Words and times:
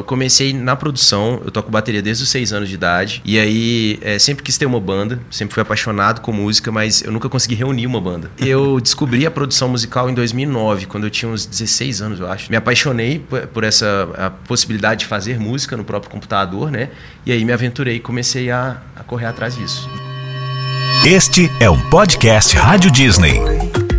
eu 0.00 0.04
comecei 0.04 0.52
na 0.52 0.74
produção, 0.74 1.40
eu 1.44 1.50
toco 1.50 1.70
bateria 1.70 2.02
desde 2.02 2.24
os 2.24 2.30
seis 2.30 2.52
anos 2.52 2.68
de 2.68 2.74
idade. 2.74 3.22
E 3.24 3.38
aí, 3.38 3.98
é, 4.02 4.18
sempre 4.18 4.42
quis 4.42 4.58
ter 4.58 4.66
uma 4.66 4.80
banda, 4.80 5.20
sempre 5.30 5.54
fui 5.54 5.62
apaixonado 5.62 6.20
com 6.20 6.32
música, 6.32 6.72
mas 6.72 7.02
eu 7.02 7.12
nunca 7.12 7.28
consegui 7.28 7.54
reunir 7.54 7.86
uma 7.86 8.00
banda. 8.00 8.30
Eu 8.38 8.80
descobri 8.82 9.26
a 9.26 9.30
produção 9.30 9.68
musical 9.68 10.10
em 10.10 10.14
2009, 10.14 10.86
quando 10.86 11.04
eu 11.04 11.10
tinha 11.10 11.30
uns 11.30 11.46
16 11.46 12.02
anos, 12.02 12.20
eu 12.20 12.30
acho. 12.30 12.50
Me 12.50 12.56
apaixonei 12.56 13.18
por, 13.18 13.46
por 13.48 13.64
essa 13.64 14.32
possibilidade 14.46 15.00
de 15.00 15.06
fazer 15.06 15.38
música 15.38 15.76
no 15.76 15.84
próprio 15.84 16.10
computador, 16.10 16.70
né? 16.70 16.90
E 17.24 17.32
aí 17.32 17.44
me 17.44 17.52
aventurei 17.52 17.96
e 17.96 18.00
comecei 18.00 18.50
a, 18.50 18.80
a 18.96 19.02
correr 19.02 19.26
atrás 19.26 19.56
disso. 19.56 19.88
Este 21.04 21.50
é 21.60 21.70
um 21.70 21.80
podcast 21.88 22.56
Rádio 22.56 22.90
Disney. 22.90 23.89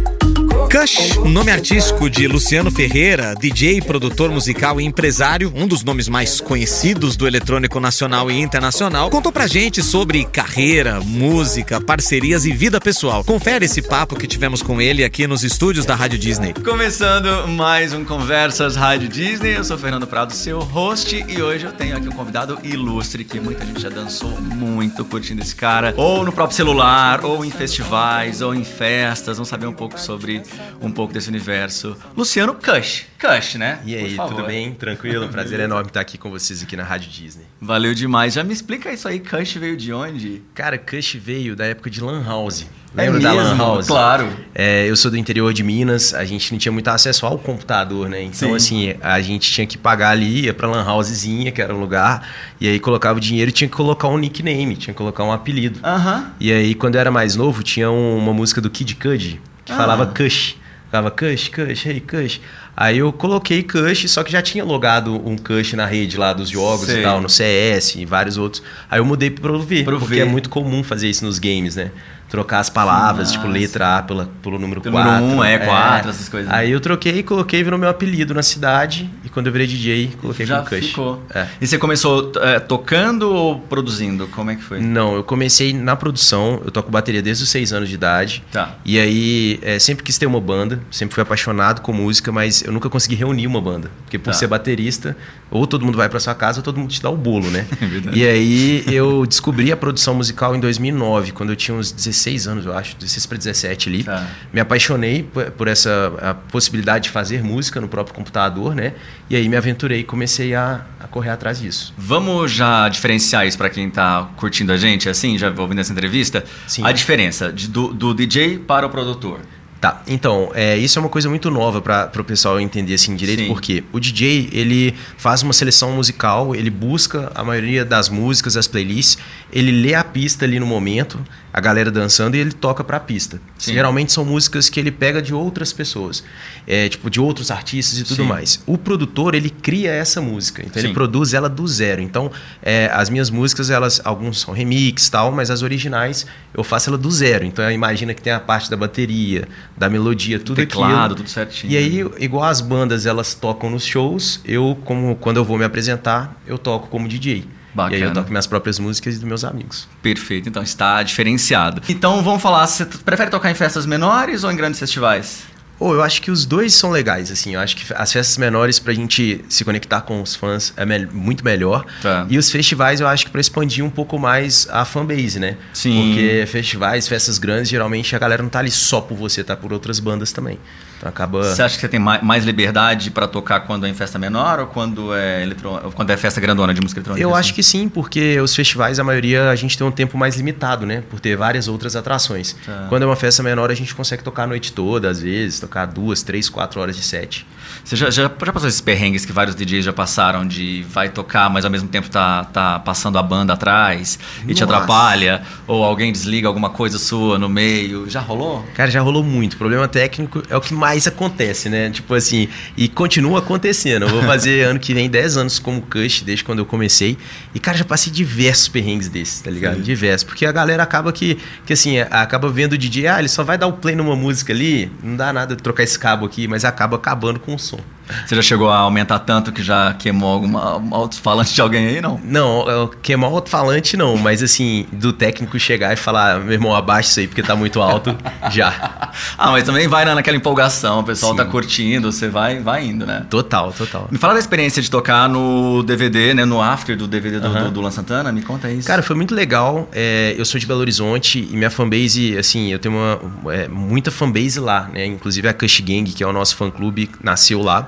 Cush, 0.71 1.17
nome 1.25 1.51
artístico 1.51 2.09
de 2.09 2.25
Luciano 2.27 2.71
Ferreira, 2.71 3.35
DJ, 3.35 3.81
produtor 3.81 4.31
musical 4.31 4.79
e 4.79 4.85
empresário, 4.85 5.51
um 5.53 5.67
dos 5.67 5.83
nomes 5.83 6.07
mais 6.07 6.39
conhecidos 6.39 7.17
do 7.17 7.27
eletrônico 7.27 7.77
nacional 7.77 8.31
e 8.31 8.39
internacional, 8.39 9.09
contou 9.09 9.33
pra 9.33 9.47
gente 9.47 9.83
sobre 9.83 10.23
carreira, 10.23 11.01
música, 11.01 11.81
parcerias 11.81 12.45
e 12.45 12.53
vida 12.53 12.79
pessoal. 12.79 13.21
Confere 13.21 13.65
esse 13.65 13.81
papo 13.81 14.15
que 14.15 14.25
tivemos 14.25 14.63
com 14.63 14.79
ele 14.79 15.03
aqui 15.03 15.27
nos 15.27 15.43
estúdios 15.43 15.85
da 15.85 15.93
Rádio 15.93 16.17
Disney. 16.17 16.53
Começando 16.53 17.49
mais 17.49 17.91
um 17.91 18.05
Conversas 18.05 18.77
Rádio 18.77 19.09
Disney, 19.09 19.57
eu 19.57 19.65
sou 19.65 19.77
Fernando 19.77 20.07
Prado, 20.07 20.31
seu 20.31 20.59
host, 20.59 21.25
e 21.27 21.41
hoje 21.41 21.65
eu 21.65 21.73
tenho 21.73 21.97
aqui 21.97 22.07
um 22.07 22.13
convidado 22.13 22.57
ilustre 22.63 23.25
que 23.25 23.41
muita 23.41 23.65
gente 23.65 23.81
já 23.81 23.89
dançou 23.89 24.39
muito 24.39 25.03
curtindo 25.03 25.41
esse 25.41 25.53
cara, 25.53 25.93
ou 25.97 26.23
no 26.23 26.31
próprio 26.31 26.55
celular, 26.55 27.25
ou 27.25 27.43
em 27.43 27.51
festivais, 27.51 28.39
ou 28.39 28.55
em 28.55 28.63
festas, 28.63 29.35
vamos 29.35 29.49
saber 29.49 29.65
um 29.65 29.73
pouco 29.73 29.99
sobre 29.99 30.41
um 30.81 30.91
pouco 30.91 31.13
desse 31.13 31.29
universo. 31.29 31.95
Luciano 32.15 32.53
Cush. 32.55 33.05
Cush, 33.19 33.55
né? 33.55 33.79
E 33.85 33.95
aí, 33.95 34.15
tudo 34.15 34.43
bem? 34.43 34.73
Tranquilo? 34.73 35.29
Prazer 35.29 35.59
enorme 35.61 35.89
estar 35.89 36.01
aqui 36.01 36.17
com 36.17 36.29
vocês 36.29 36.63
aqui 36.63 36.75
na 36.75 36.83
Rádio 36.83 37.11
Disney. 37.11 37.45
Valeu 37.61 37.93
demais. 37.93 38.33
Já 38.33 38.43
me 38.43 38.53
explica 38.53 38.91
isso 38.91 39.07
aí, 39.07 39.19
Cush 39.19 39.53
veio 39.55 39.77
de 39.77 39.93
onde? 39.93 40.41
Cara, 40.55 40.77
Cush 40.77 41.15
veio 41.15 41.55
da 41.55 41.65
época 41.65 41.89
de 41.89 42.01
Lan 42.01 42.23
House. 42.23 42.65
É 42.97 43.03
Lembra 43.03 43.19
é 43.19 43.21
da 43.21 43.31
Lan 43.31 43.57
House? 43.57 43.87
Claro. 43.87 44.27
É, 44.53 44.89
eu 44.89 44.95
sou 44.97 45.09
do 45.09 45.17
interior 45.17 45.53
de 45.53 45.63
Minas, 45.63 46.13
a 46.13 46.25
gente 46.25 46.51
não 46.51 46.59
tinha 46.59 46.71
muito 46.71 46.89
acesso 46.89 47.25
ao 47.25 47.37
computador, 47.37 48.09
né? 48.09 48.21
Então, 48.21 48.49
Sim. 48.49 48.55
assim, 48.55 48.95
a 49.01 49.21
gente 49.21 49.49
tinha 49.49 49.65
que 49.65 49.77
pagar 49.77 50.09
ali, 50.09 50.45
ia 50.45 50.53
pra 50.53 50.67
Lan 50.67 50.83
Housezinha, 50.83 51.51
que 51.51 51.61
era 51.61 51.73
um 51.73 51.79
lugar, 51.79 52.27
e 52.59 52.67
aí 52.67 52.79
colocava 52.79 53.17
o 53.17 53.21
dinheiro 53.21 53.49
e 53.49 53.51
tinha 53.53 53.69
que 53.69 53.75
colocar 53.75 54.09
um 54.09 54.17
nickname, 54.17 54.75
tinha 54.75 54.93
que 54.93 54.97
colocar 54.97 55.23
um 55.23 55.31
apelido. 55.31 55.79
Uh 55.79 55.83
-huh. 55.83 56.25
E 56.39 56.51
aí, 56.51 56.75
quando 56.75 56.95
eu 56.95 57.01
era 57.01 57.11
mais 57.11 57.35
novo, 57.35 57.63
tinha 57.63 57.89
uma 57.89 58.33
música 58.33 58.59
do 58.59 58.69
Kid 58.69 58.95
Cudi, 58.95 59.39
que 59.65 59.71
ah. 59.71 59.77
falava 59.77 60.05
Cush. 60.07 60.55
Ficava 60.85 61.09
Cush, 61.09 61.47
Cush, 61.49 61.85
hey 61.85 62.01
Cush. 62.01 62.41
Aí 62.75 62.97
eu 62.97 63.13
coloquei 63.13 63.63
Cush, 63.63 64.09
só 64.09 64.23
que 64.23 64.31
já 64.31 64.41
tinha 64.41 64.63
logado 64.63 65.15
um 65.27 65.37
Cush 65.37 65.73
na 65.73 65.85
rede 65.85 66.17
lá 66.17 66.33
dos 66.33 66.49
jogos 66.49 66.87
Sei. 66.87 66.99
e 66.99 67.03
tal, 67.03 67.21
no 67.21 67.29
CS 67.29 67.95
e 67.95 68.05
vários 68.05 68.37
outros. 68.37 68.61
Aí 68.89 68.99
eu 68.99 69.05
mudei 69.05 69.29
pro 69.29 69.61
V, 69.61 69.83
pro 69.83 69.99
porque 69.99 70.15
v. 70.15 70.21
é 70.21 70.25
muito 70.25 70.49
comum 70.49 70.83
fazer 70.83 71.09
isso 71.09 71.23
nos 71.23 71.39
games, 71.39 71.75
né? 71.75 71.91
Trocar 72.31 72.59
as 72.59 72.69
palavras, 72.69 73.27
Nossa. 73.27 73.39
tipo 73.39 73.51
letra 73.51 73.97
A 73.97 74.01
pela, 74.01 74.29
pelo 74.41 74.57
número 74.57 74.81
4. 74.81 74.91
Pelo 74.91 75.19
número 75.19 75.41
1, 75.41 75.43
é, 75.43 75.59
4, 75.59 76.07
é. 76.07 76.09
essas 76.09 76.29
coisas. 76.29 76.49
Aí 76.49 76.71
eu 76.71 76.79
troquei 76.79 77.19
e 77.19 77.23
coloquei, 77.23 77.61
virou 77.61 77.77
meu 77.77 77.89
apelido 77.89 78.33
na 78.33 78.41
cidade. 78.41 79.09
E 79.25 79.27
quando 79.29 79.47
eu 79.47 79.51
virei 79.51 79.67
DJ, 79.67 80.13
coloquei 80.19 80.45
Já 80.45 80.63
ficou. 80.63 81.21
É. 81.35 81.45
E 81.59 81.67
você 81.67 81.77
começou 81.77 82.31
é, 82.37 82.57
tocando 82.57 83.23
ou 83.33 83.59
produzindo? 83.59 84.27
Como 84.27 84.49
é 84.49 84.55
que 84.55 84.63
foi? 84.63 84.79
Não, 84.79 85.13
eu 85.13 85.25
comecei 85.25 85.73
na 85.73 85.93
produção. 85.97 86.61
Eu 86.63 86.71
toco 86.71 86.89
bateria 86.89 87.21
desde 87.21 87.43
os 87.43 87.49
6 87.49 87.73
anos 87.73 87.89
de 87.89 87.95
idade. 87.95 88.41
Tá. 88.49 88.75
E 88.85 88.97
aí, 88.97 89.59
é, 89.61 89.77
sempre 89.77 90.01
quis 90.01 90.17
ter 90.17 90.25
uma 90.25 90.39
banda. 90.39 90.79
Sempre 90.89 91.15
fui 91.15 91.23
apaixonado 91.23 91.81
com 91.81 91.91
música, 91.91 92.31
mas 92.31 92.63
eu 92.63 92.71
nunca 92.71 92.89
consegui 92.89 93.15
reunir 93.15 93.45
uma 93.45 93.59
banda. 93.59 93.91
Porque 94.05 94.17
por 94.17 94.31
tá. 94.31 94.33
ser 94.33 94.47
baterista, 94.47 95.17
ou 95.51 95.67
todo 95.67 95.85
mundo 95.85 95.97
vai 95.97 96.07
para 96.07 96.19
sua 96.19 96.33
casa 96.33 96.59
ou 96.59 96.63
todo 96.63 96.79
mundo 96.79 96.89
te 96.89 97.01
dá 97.01 97.09
o 97.09 97.17
bolo, 97.17 97.51
né? 97.51 97.67
É. 98.11 98.17
E 98.17 98.25
aí, 98.25 98.83
eu 98.87 99.25
descobri 99.25 99.71
a 99.71 99.75
produção 99.75 100.13
musical 100.13 100.55
em 100.55 100.59
2009, 100.59 101.33
quando 101.33 101.49
eu 101.49 101.55
tinha 101.55 101.75
uns 101.75 101.91
16 101.91 102.47
anos, 102.47 102.65
eu 102.65 102.75
acho. 102.75 102.95
16 102.95 103.25
para 103.25 103.37
17 103.37 103.89
ali. 103.89 104.03
Tá. 104.03 104.27
Me 104.53 104.61
apaixonei 104.61 105.23
por, 105.23 105.51
por 105.51 105.67
essa 105.67 106.37
possibilidade 106.51 107.05
de 107.05 107.09
fazer 107.09 107.43
música 107.43 107.81
no 107.81 107.87
próprio 107.87 108.15
computador, 108.15 108.73
né? 108.73 108.93
E 109.29 109.35
aí 109.35 109.47
me 109.49 109.57
aventurei 109.57 109.99
e 109.99 110.03
comecei 110.03 110.55
a, 110.55 110.85
a 110.99 111.07
correr 111.07 111.29
atrás 111.29 111.59
disso. 111.59 111.93
Vamos 111.97 112.51
já 112.51 112.87
diferenciar 112.87 113.45
isso 113.45 113.57
para 113.57 113.69
quem 113.69 113.87
está 113.87 114.29
curtindo 114.37 114.71
a 114.71 114.77
gente, 114.77 115.09
assim, 115.09 115.37
já 115.37 115.53
ouvindo 115.57 115.81
essa 115.81 115.91
entrevista? 115.91 116.43
Sim. 116.67 116.83
A 116.85 116.91
diferença 116.91 117.51
de, 117.51 117.67
do, 117.67 117.93
do 117.93 118.13
DJ 118.13 118.59
para 118.59 118.85
o 118.85 118.89
produtor. 118.89 119.41
Tá, 119.81 120.03
então, 120.05 120.51
é, 120.53 120.77
isso 120.77 120.99
é 120.99 121.01
uma 121.01 121.09
coisa 121.09 121.27
muito 121.27 121.49
nova 121.49 121.81
para 121.81 122.21
o 122.21 122.23
pessoal 122.23 122.59
entender 122.59 122.93
assim 122.93 123.15
direito, 123.15 123.41
Sim. 123.41 123.47
porque 123.47 123.83
o 123.91 123.99
DJ, 123.99 124.47
ele 124.53 124.93
faz 125.17 125.41
uma 125.41 125.53
seleção 125.53 125.91
musical, 125.93 126.55
ele 126.55 126.69
busca 126.69 127.31
a 127.33 127.43
maioria 127.43 127.83
das 127.83 128.07
músicas, 128.07 128.53
das 128.53 128.67
playlists, 128.67 129.17
ele 129.51 129.71
lê 129.71 129.95
a 129.95 130.03
pista 130.03 130.45
ali 130.45 130.59
no 130.59 130.67
momento, 130.67 131.19
a 131.53 131.59
galera 131.59 131.91
dançando 131.91 132.35
e 132.35 132.39
ele 132.39 132.51
toca 132.51 132.83
para 132.83 132.97
a 132.97 132.99
pista. 132.99 133.41
Sim. 133.57 133.73
Geralmente 133.73 134.13
são 134.13 134.23
músicas 134.23 134.69
que 134.69 134.79
ele 134.79 134.91
pega 134.91 135.21
de 135.21 135.33
outras 135.33 135.73
pessoas, 135.73 136.23
é, 136.65 136.87
tipo 136.87 137.09
de 137.09 137.19
outros 137.19 137.51
artistas 137.51 137.99
e 137.99 138.03
tudo 138.03 138.21
Sim. 138.21 138.29
mais. 138.29 138.61
O 138.65 138.77
produtor 138.77 139.35
ele 139.35 139.49
cria 139.49 139.91
essa 139.91 140.21
música, 140.21 140.63
então 140.65 140.81
ele 140.81 140.93
produz 140.93 141.33
ela 141.33 141.49
do 141.49 141.67
zero. 141.67 142.01
Então 142.01 142.31
é, 142.61 142.89
as 142.93 143.09
minhas 143.09 143.29
músicas 143.29 143.69
elas 143.69 143.99
alguns 144.03 144.41
são 144.41 144.53
remix 144.53 145.09
tal, 145.09 145.31
mas 145.31 145.49
as 145.49 145.61
originais 145.61 146.25
eu 146.53 146.63
faço 146.63 146.89
ela 146.89 146.97
do 146.97 147.11
zero. 147.11 147.43
Então 147.43 147.69
imagina 147.71 148.13
que 148.13 148.21
tem 148.21 148.31
a 148.31 148.39
parte 148.39 148.69
da 148.69 148.77
bateria, 148.77 149.47
da 149.81 149.89
melodia, 149.89 150.37
tudo 150.37 150.57
Teclado, 150.57 150.93
aquilo. 150.93 151.15
tudo 151.15 151.29
certinho. 151.29 151.73
E 151.73 151.75
aí 151.75 152.05
igual 152.19 152.43
as 152.43 152.61
bandas 152.61 153.07
elas 153.07 153.33
tocam 153.33 153.67
nos 153.67 153.83
shows, 153.83 154.39
eu 154.45 154.77
como 154.85 155.15
quando 155.15 155.37
eu 155.37 155.43
vou 155.43 155.57
me 155.57 155.65
apresentar 155.65 156.39
eu 156.45 156.59
toco 156.59 156.87
como 156.87 157.07
DJ. 157.07 157.47
Bacana. 157.73 157.95
E 157.95 158.03
aí 158.03 158.07
eu 158.07 158.13
toco 158.13 158.29
minhas 158.29 158.45
próprias 158.45 158.77
músicas 158.77 159.15
e 159.15 159.17
dos 159.17 159.27
meus 159.27 159.43
amigos. 159.43 159.87
Perfeito, 160.01 160.47
então 160.47 160.61
está 160.61 161.01
diferenciado. 161.01 161.81
Então 161.89 162.21
vamos 162.21 162.43
falar, 162.43 162.67
você 162.67 162.85
prefere 162.85 163.31
tocar 163.31 163.49
em 163.49 163.55
festas 163.55 163.85
menores 163.87 164.43
ou 164.43 164.51
em 164.51 164.55
grandes 164.55 164.79
festivais? 164.79 165.43
Oh, 165.83 165.95
eu 165.95 166.03
acho 166.03 166.21
que 166.21 166.29
os 166.29 166.45
dois 166.45 166.75
são 166.75 166.91
legais, 166.91 167.31
assim. 167.31 167.55
Eu 167.55 167.59
acho 167.59 167.75
que 167.75 167.91
as 167.95 168.13
festas 168.13 168.37
menores 168.37 168.77
pra 168.77 168.93
gente 168.93 169.43
se 169.49 169.65
conectar 169.65 170.01
com 170.01 170.21
os 170.21 170.35
fãs 170.35 170.71
é 170.77 170.85
me 170.85 171.07
muito 171.07 171.43
melhor. 171.43 171.83
Tá. 172.03 172.27
E 172.29 172.37
os 172.37 172.51
festivais 172.51 173.01
eu 173.01 173.07
acho 173.07 173.25
que 173.25 173.31
pra 173.31 173.41
expandir 173.41 173.83
um 173.83 173.89
pouco 173.89 174.19
mais 174.19 174.67
a 174.69 174.85
fanbase, 174.85 175.39
né? 175.39 175.57
Sim. 175.73 176.13
Porque 176.13 176.45
festivais, 176.45 177.07
festas 177.07 177.39
grandes, 177.39 177.67
geralmente 177.67 178.15
a 178.15 178.19
galera 178.19 178.43
não 178.43 178.49
tá 178.49 178.59
ali 178.59 178.69
só 178.69 179.01
por 179.01 179.17
você, 179.17 179.43
tá 179.43 179.55
por 179.55 179.73
outras 179.73 179.99
bandas 179.99 180.31
também. 180.31 180.59
Então 181.01 181.09
acaba... 181.09 181.43
Você 181.43 181.63
acha 181.63 181.73
que 181.73 181.81
você 181.81 181.89
tem 181.89 181.99
mais 181.99 182.45
liberdade 182.45 183.09
para 183.09 183.27
tocar 183.27 183.61
quando 183.61 183.87
é 183.87 183.89
em 183.89 183.93
festa 183.93 184.19
menor 184.19 184.59
ou 184.59 184.67
quando 184.67 185.15
é, 185.15 185.41
eletro... 185.41 185.91
quando 185.95 186.11
é 186.11 186.15
festa 186.15 186.39
grandona 186.39 186.75
de 186.75 186.79
música 186.79 186.99
eletrônica? 186.99 187.23
Eu 187.25 187.31
assim? 187.31 187.39
acho 187.39 187.53
que 187.55 187.63
sim, 187.63 187.89
porque 187.89 188.39
os 188.39 188.55
festivais, 188.55 188.99
a 188.99 189.03
maioria, 189.03 189.49
a 189.49 189.55
gente 189.55 189.75
tem 189.75 189.85
um 189.85 189.91
tempo 189.91 190.15
mais 190.15 190.37
limitado, 190.37 190.85
né? 190.85 191.01
Por 191.09 191.19
ter 191.19 191.35
várias 191.35 191.67
outras 191.67 191.95
atrações. 191.95 192.55
Tá. 192.63 192.85
Quando 192.87 193.01
é 193.01 193.05
uma 193.07 193.15
festa 193.15 193.41
menor, 193.41 193.71
a 193.71 193.73
gente 193.73 193.95
consegue 193.95 194.23
tocar 194.23 194.43
a 194.43 194.47
noite 194.47 194.71
toda, 194.73 195.09
às 195.09 195.21
vezes, 195.21 195.59
tocar 195.59 195.87
duas, 195.87 196.21
três, 196.21 196.47
quatro 196.47 196.79
horas 196.79 196.95
de 196.95 197.01
set. 197.01 197.47
Você 197.83 197.95
já, 197.95 198.09
já, 198.09 198.23
já 198.23 198.29
passou 198.29 198.67
esses 198.67 198.81
perrengues 198.81 199.25
que 199.25 199.31
vários 199.31 199.55
DJs 199.55 199.85
já 199.85 199.93
passaram 199.93 200.45
de 200.45 200.85
vai 200.89 201.09
tocar, 201.09 201.49
mas 201.49 201.65
ao 201.65 201.71
mesmo 201.71 201.87
tempo 201.87 202.09
tá, 202.09 202.43
tá 202.45 202.79
passando 202.79 203.17
a 203.17 203.23
banda 203.23 203.53
atrás 203.53 204.19
e 204.39 204.41
Nossa. 204.41 204.53
te 204.53 204.63
atrapalha? 204.63 205.41
Ou 205.67 205.83
alguém 205.83 206.11
desliga 206.11 206.47
alguma 206.47 206.69
coisa 206.69 206.99
sua 206.99 207.39
no 207.39 207.49
meio? 207.49 208.09
Já 208.09 208.19
rolou? 208.19 208.63
Cara, 208.75 208.91
já 208.91 209.01
rolou 209.01 209.23
muito. 209.23 209.57
Problema 209.57 209.87
técnico 209.87 210.43
é 210.49 210.55
o 210.55 210.61
que 210.61 210.73
mais 210.73 210.90
acontece, 211.07 211.69
né? 211.69 211.89
Tipo 211.89 212.13
assim, 212.13 212.47
e 212.75 212.87
continua 212.87 213.39
acontecendo. 213.39 214.03
Eu 214.03 214.09
vou 214.09 214.23
fazer 214.23 214.63
ano 214.67 214.79
que 214.79 214.93
vem 214.93 215.09
10 215.09 215.37
anos 215.37 215.59
como 215.59 215.81
Cush, 215.81 216.21
desde 216.21 216.43
quando 216.43 216.59
eu 216.59 216.65
comecei. 216.65 217.17
E, 217.53 217.59
cara, 217.59 217.77
já 217.77 217.85
passei 217.85 218.11
diversos 218.11 218.67
perrengues 218.67 219.09
desses, 219.09 219.41
tá 219.41 219.51
ligado? 219.51 219.77
Sim. 219.77 219.81
Diversos. 219.81 220.23
Porque 220.23 220.45
a 220.45 220.51
galera 220.51 220.83
acaba 220.83 221.11
que, 221.11 221.37
que 221.65 221.73
assim, 221.73 221.99
acaba 221.99 222.49
vendo 222.49 222.73
o 222.73 222.77
DJ, 222.77 223.07
ah, 223.07 223.19
ele 223.19 223.29
só 223.29 223.43
vai 223.43 223.57
dar 223.57 223.67
o 223.67 223.73
play 223.73 223.95
numa 223.95 224.15
música 224.15 224.53
ali, 224.53 224.91
não 225.03 225.15
dá 225.15 225.31
nada 225.31 225.55
de 225.55 225.61
trocar 225.61 225.83
esse 225.83 225.97
cabo 225.97 226.25
aqui, 226.25 226.47
mas 226.47 226.65
acaba 226.65 226.95
acabando 226.95 227.39
com 227.39 227.55
o 227.55 227.59
som. 227.59 227.79
Você 228.25 228.35
já 228.35 228.41
chegou 228.41 228.69
a 228.69 228.77
aumentar 228.77 229.19
tanto 229.19 229.51
que 229.51 229.63
já 229.63 229.93
queimou 229.93 230.31
alguma 230.31 230.81
alto-falante 230.91 231.53
de 231.53 231.61
alguém 231.61 231.87
aí, 231.87 232.01
não? 232.01 232.19
Não, 232.23 232.89
queimar 233.01 233.29
o 233.31 233.35
alto-falante 233.35 233.95
não, 233.97 234.17
mas 234.17 234.43
assim, 234.43 234.85
do 234.91 235.13
técnico 235.13 235.57
chegar 235.59 235.93
e 235.93 235.95
falar, 235.95 236.39
meu 236.39 236.53
irmão, 236.53 236.75
abaixa 236.75 237.09
isso 237.09 237.19
aí 237.19 237.27
porque 237.27 237.43
tá 237.43 237.55
muito 237.55 237.81
alto, 237.81 238.15
já. 238.51 239.11
ah, 239.37 239.51
mas 239.51 239.63
também 239.63 239.87
vai 239.87 240.05
naquela 240.05 240.37
empolgação, 240.37 240.99
o 240.99 241.03
pessoal 241.03 241.31
Sim. 241.31 241.37
tá 241.37 241.45
curtindo, 241.45 242.11
você 242.11 242.27
vai, 242.27 242.59
vai 242.59 242.85
indo, 242.85 243.05
né? 243.05 243.25
Total, 243.29 243.71
total. 243.71 244.07
Me 244.11 244.17
fala 244.17 244.33
da 244.33 244.39
experiência 244.39 244.81
de 244.81 244.89
tocar 244.89 245.27
no 245.29 245.83
DVD, 245.83 246.33
né, 246.33 246.45
no 246.45 246.61
after 246.61 246.95
do 246.97 247.07
DVD 247.07 247.39
do, 247.39 247.47
uhum. 247.47 247.63
do, 247.65 247.71
do 247.71 247.81
Lan 247.81 247.91
Santana, 247.91 248.31
me 248.31 248.41
conta 248.41 248.69
isso. 248.71 248.87
Cara, 248.87 249.01
foi 249.03 249.15
muito 249.15 249.33
legal, 249.33 249.87
é, 249.91 250.35
eu 250.37 250.45
sou 250.45 250.59
de 250.59 250.65
Belo 250.65 250.79
Horizonte 250.79 251.47
e 251.51 251.55
minha 251.55 251.69
fanbase, 251.69 252.37
assim, 252.37 252.71
eu 252.71 252.79
tenho 252.79 252.95
uma, 252.95 253.53
é, 253.53 253.67
muita 253.67 254.11
fanbase 254.11 254.59
lá, 254.59 254.89
né, 254.93 255.05
inclusive 255.05 255.47
a 255.47 255.53
Cush 255.53 255.81
Gang, 255.81 256.11
que 256.11 256.23
é 256.23 256.27
o 256.27 256.33
nosso 256.33 256.55
fã-clube, 256.55 257.09
nasceu 257.23 257.61
lá. 257.61 257.87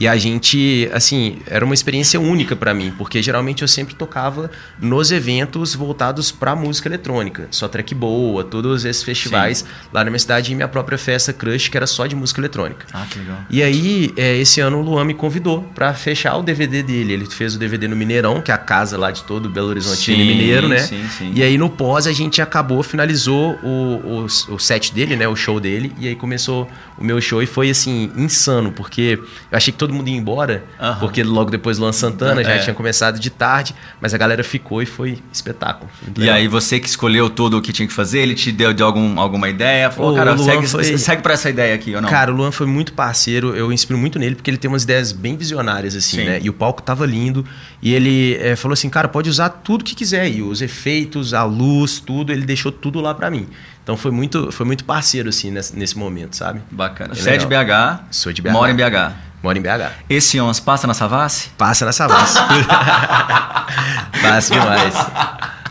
E 0.00 0.08
a 0.08 0.16
gente, 0.16 0.88
assim, 0.94 1.40
era 1.46 1.62
uma 1.62 1.74
experiência 1.74 2.18
única 2.18 2.56
para 2.56 2.72
mim, 2.72 2.90
porque 2.96 3.22
geralmente 3.22 3.60
eu 3.60 3.68
sempre 3.68 3.94
tocava 3.94 4.50
nos 4.80 5.12
eventos 5.12 5.74
voltados 5.74 6.32
para 6.32 6.56
música 6.56 6.88
eletrônica, 6.88 7.48
só 7.50 7.68
track 7.68 7.94
boa, 7.94 8.42
todos 8.42 8.86
esses 8.86 9.02
festivais 9.02 9.58
Sim. 9.58 9.66
lá 9.92 10.02
na 10.02 10.10
minha 10.10 10.18
cidade 10.18 10.52
e 10.52 10.54
minha 10.54 10.68
própria 10.68 10.96
festa 10.96 11.34
Crush, 11.34 11.68
que 11.68 11.76
era 11.76 11.86
só 11.86 12.06
de 12.06 12.16
música 12.16 12.40
eletrônica. 12.40 12.86
Ah, 12.94 13.06
que 13.10 13.18
legal. 13.18 13.40
E 13.50 13.62
aí, 13.62 14.10
é, 14.16 14.38
esse 14.38 14.62
ano 14.62 14.78
o 14.78 14.82
Luan 14.82 15.04
me 15.04 15.12
convidou 15.12 15.64
para 15.74 15.92
fechar 15.92 16.34
o 16.38 16.42
DVD 16.42 16.82
dele. 16.82 17.12
Ele 17.12 17.26
fez 17.26 17.54
o 17.54 17.58
DVD 17.58 17.86
no 17.86 17.94
Mineirão, 17.94 18.40
que 18.40 18.50
é 18.50 18.54
a 18.54 18.58
casa 18.58 18.96
lá 18.96 19.10
de 19.10 19.22
todo 19.24 19.50
Belo 19.50 19.68
Horizonte 19.68 20.12
Mineiro, 20.12 20.66
né? 20.66 20.78
Sim, 20.78 21.06
sim. 21.10 21.32
E 21.34 21.42
aí 21.42 21.58
no 21.58 21.68
pós 21.68 22.06
a 22.06 22.12
gente 22.12 22.40
acabou, 22.40 22.82
finalizou 22.82 23.58
o, 23.62 24.24
o, 24.48 24.54
o 24.54 24.58
set 24.58 24.94
dele, 24.94 25.14
né? 25.14 25.28
O 25.28 25.36
show 25.36 25.60
dele, 25.60 25.92
e 25.98 26.08
aí 26.08 26.16
começou 26.16 26.66
o 26.96 27.04
meu 27.04 27.20
show 27.20 27.42
e 27.42 27.46
foi 27.46 27.68
assim, 27.68 28.10
insano, 28.16 28.72
porque 28.72 29.18
eu 29.50 29.58
achei 29.58 29.72
que 29.72 29.78
todo 29.78 29.89
mundo 29.92 30.08
ia 30.08 30.16
embora, 30.16 30.64
uhum. 30.80 30.94
porque 30.96 31.22
logo 31.22 31.50
depois 31.50 31.78
Luan 31.78 31.92
Santana 31.92 32.42
já 32.42 32.52
é. 32.52 32.58
tinha 32.58 32.74
começado 32.74 33.18
de 33.18 33.30
tarde, 33.30 33.74
mas 34.00 34.14
a 34.14 34.18
galera 34.18 34.42
ficou 34.44 34.82
e 34.82 34.86
foi 34.86 35.18
espetáculo. 35.32 35.90
E 36.18 36.28
aí 36.28 36.48
você 36.48 36.78
que 36.78 36.88
escolheu 36.88 37.28
tudo 37.30 37.58
o 37.58 37.62
que 37.62 37.72
tinha 37.72 37.86
que 37.86 37.92
fazer, 37.92 38.20
ele 38.20 38.34
te 38.34 38.52
deu 38.52 38.72
de 38.72 38.82
algum, 38.82 39.18
alguma 39.18 39.48
ideia? 39.48 39.90
Falou, 39.90 40.12
o 40.12 40.16
cara, 40.16 40.36
segue, 40.36 40.66
foi... 40.66 40.98
segue 40.98 41.22
pra 41.22 41.34
essa 41.34 41.50
ideia 41.50 41.74
aqui 41.74 41.94
ou 41.94 42.02
não? 42.02 42.08
Cara, 42.08 42.32
o 42.32 42.36
Luan 42.36 42.50
foi 42.50 42.66
muito 42.66 42.92
parceiro, 42.92 43.54
eu 43.54 43.72
inspiro 43.72 43.98
muito 43.98 44.18
nele, 44.18 44.34
porque 44.34 44.50
ele 44.50 44.58
tem 44.58 44.68
umas 44.68 44.84
ideias 44.84 45.12
bem 45.12 45.36
visionárias, 45.36 45.94
assim, 45.94 46.18
Sim. 46.18 46.24
né? 46.24 46.40
E 46.42 46.48
o 46.48 46.52
palco 46.52 46.82
tava 46.82 47.06
lindo, 47.06 47.44
e 47.82 47.94
ele 47.94 48.36
é, 48.40 48.56
falou 48.56 48.74
assim, 48.74 48.88
cara, 48.88 49.08
pode 49.08 49.28
usar 49.28 49.48
tudo 49.48 49.84
que 49.84 49.94
quiser 49.94 50.22
aí, 50.22 50.42
os 50.42 50.62
efeitos, 50.62 51.34
a 51.34 51.44
luz, 51.44 52.00
tudo, 52.00 52.32
ele 52.32 52.44
deixou 52.44 52.70
tudo 52.70 53.00
lá 53.00 53.14
para 53.14 53.30
mim. 53.30 53.48
Então 53.82 53.96
foi 53.96 54.10
muito, 54.10 54.52
foi 54.52 54.66
muito 54.66 54.84
parceiro, 54.84 55.28
assim, 55.28 55.50
nesse, 55.50 55.76
nesse 55.76 55.98
momento, 55.98 56.36
sabe? 56.36 56.60
Bacana. 56.70 57.14
Você 57.14 57.30
é 57.30 57.36
de 57.36 57.46
BH? 57.46 58.04
Sou 58.10 58.32
de 58.32 58.40
BH. 58.42 58.50
Mora 58.52 58.70
em 58.70 58.76
BH? 58.76 59.29
Moro 59.42 59.56
em 59.56 59.62
BH. 59.62 59.92
Esse 60.08 60.40
ONS 60.40 60.60
passa 60.60 60.86
na 60.86 60.94
Savassi? 60.94 61.50
Passa 61.56 61.86
na 61.86 61.92
Savassi. 61.92 62.38
passa 64.22 64.52
demais. 64.52 64.94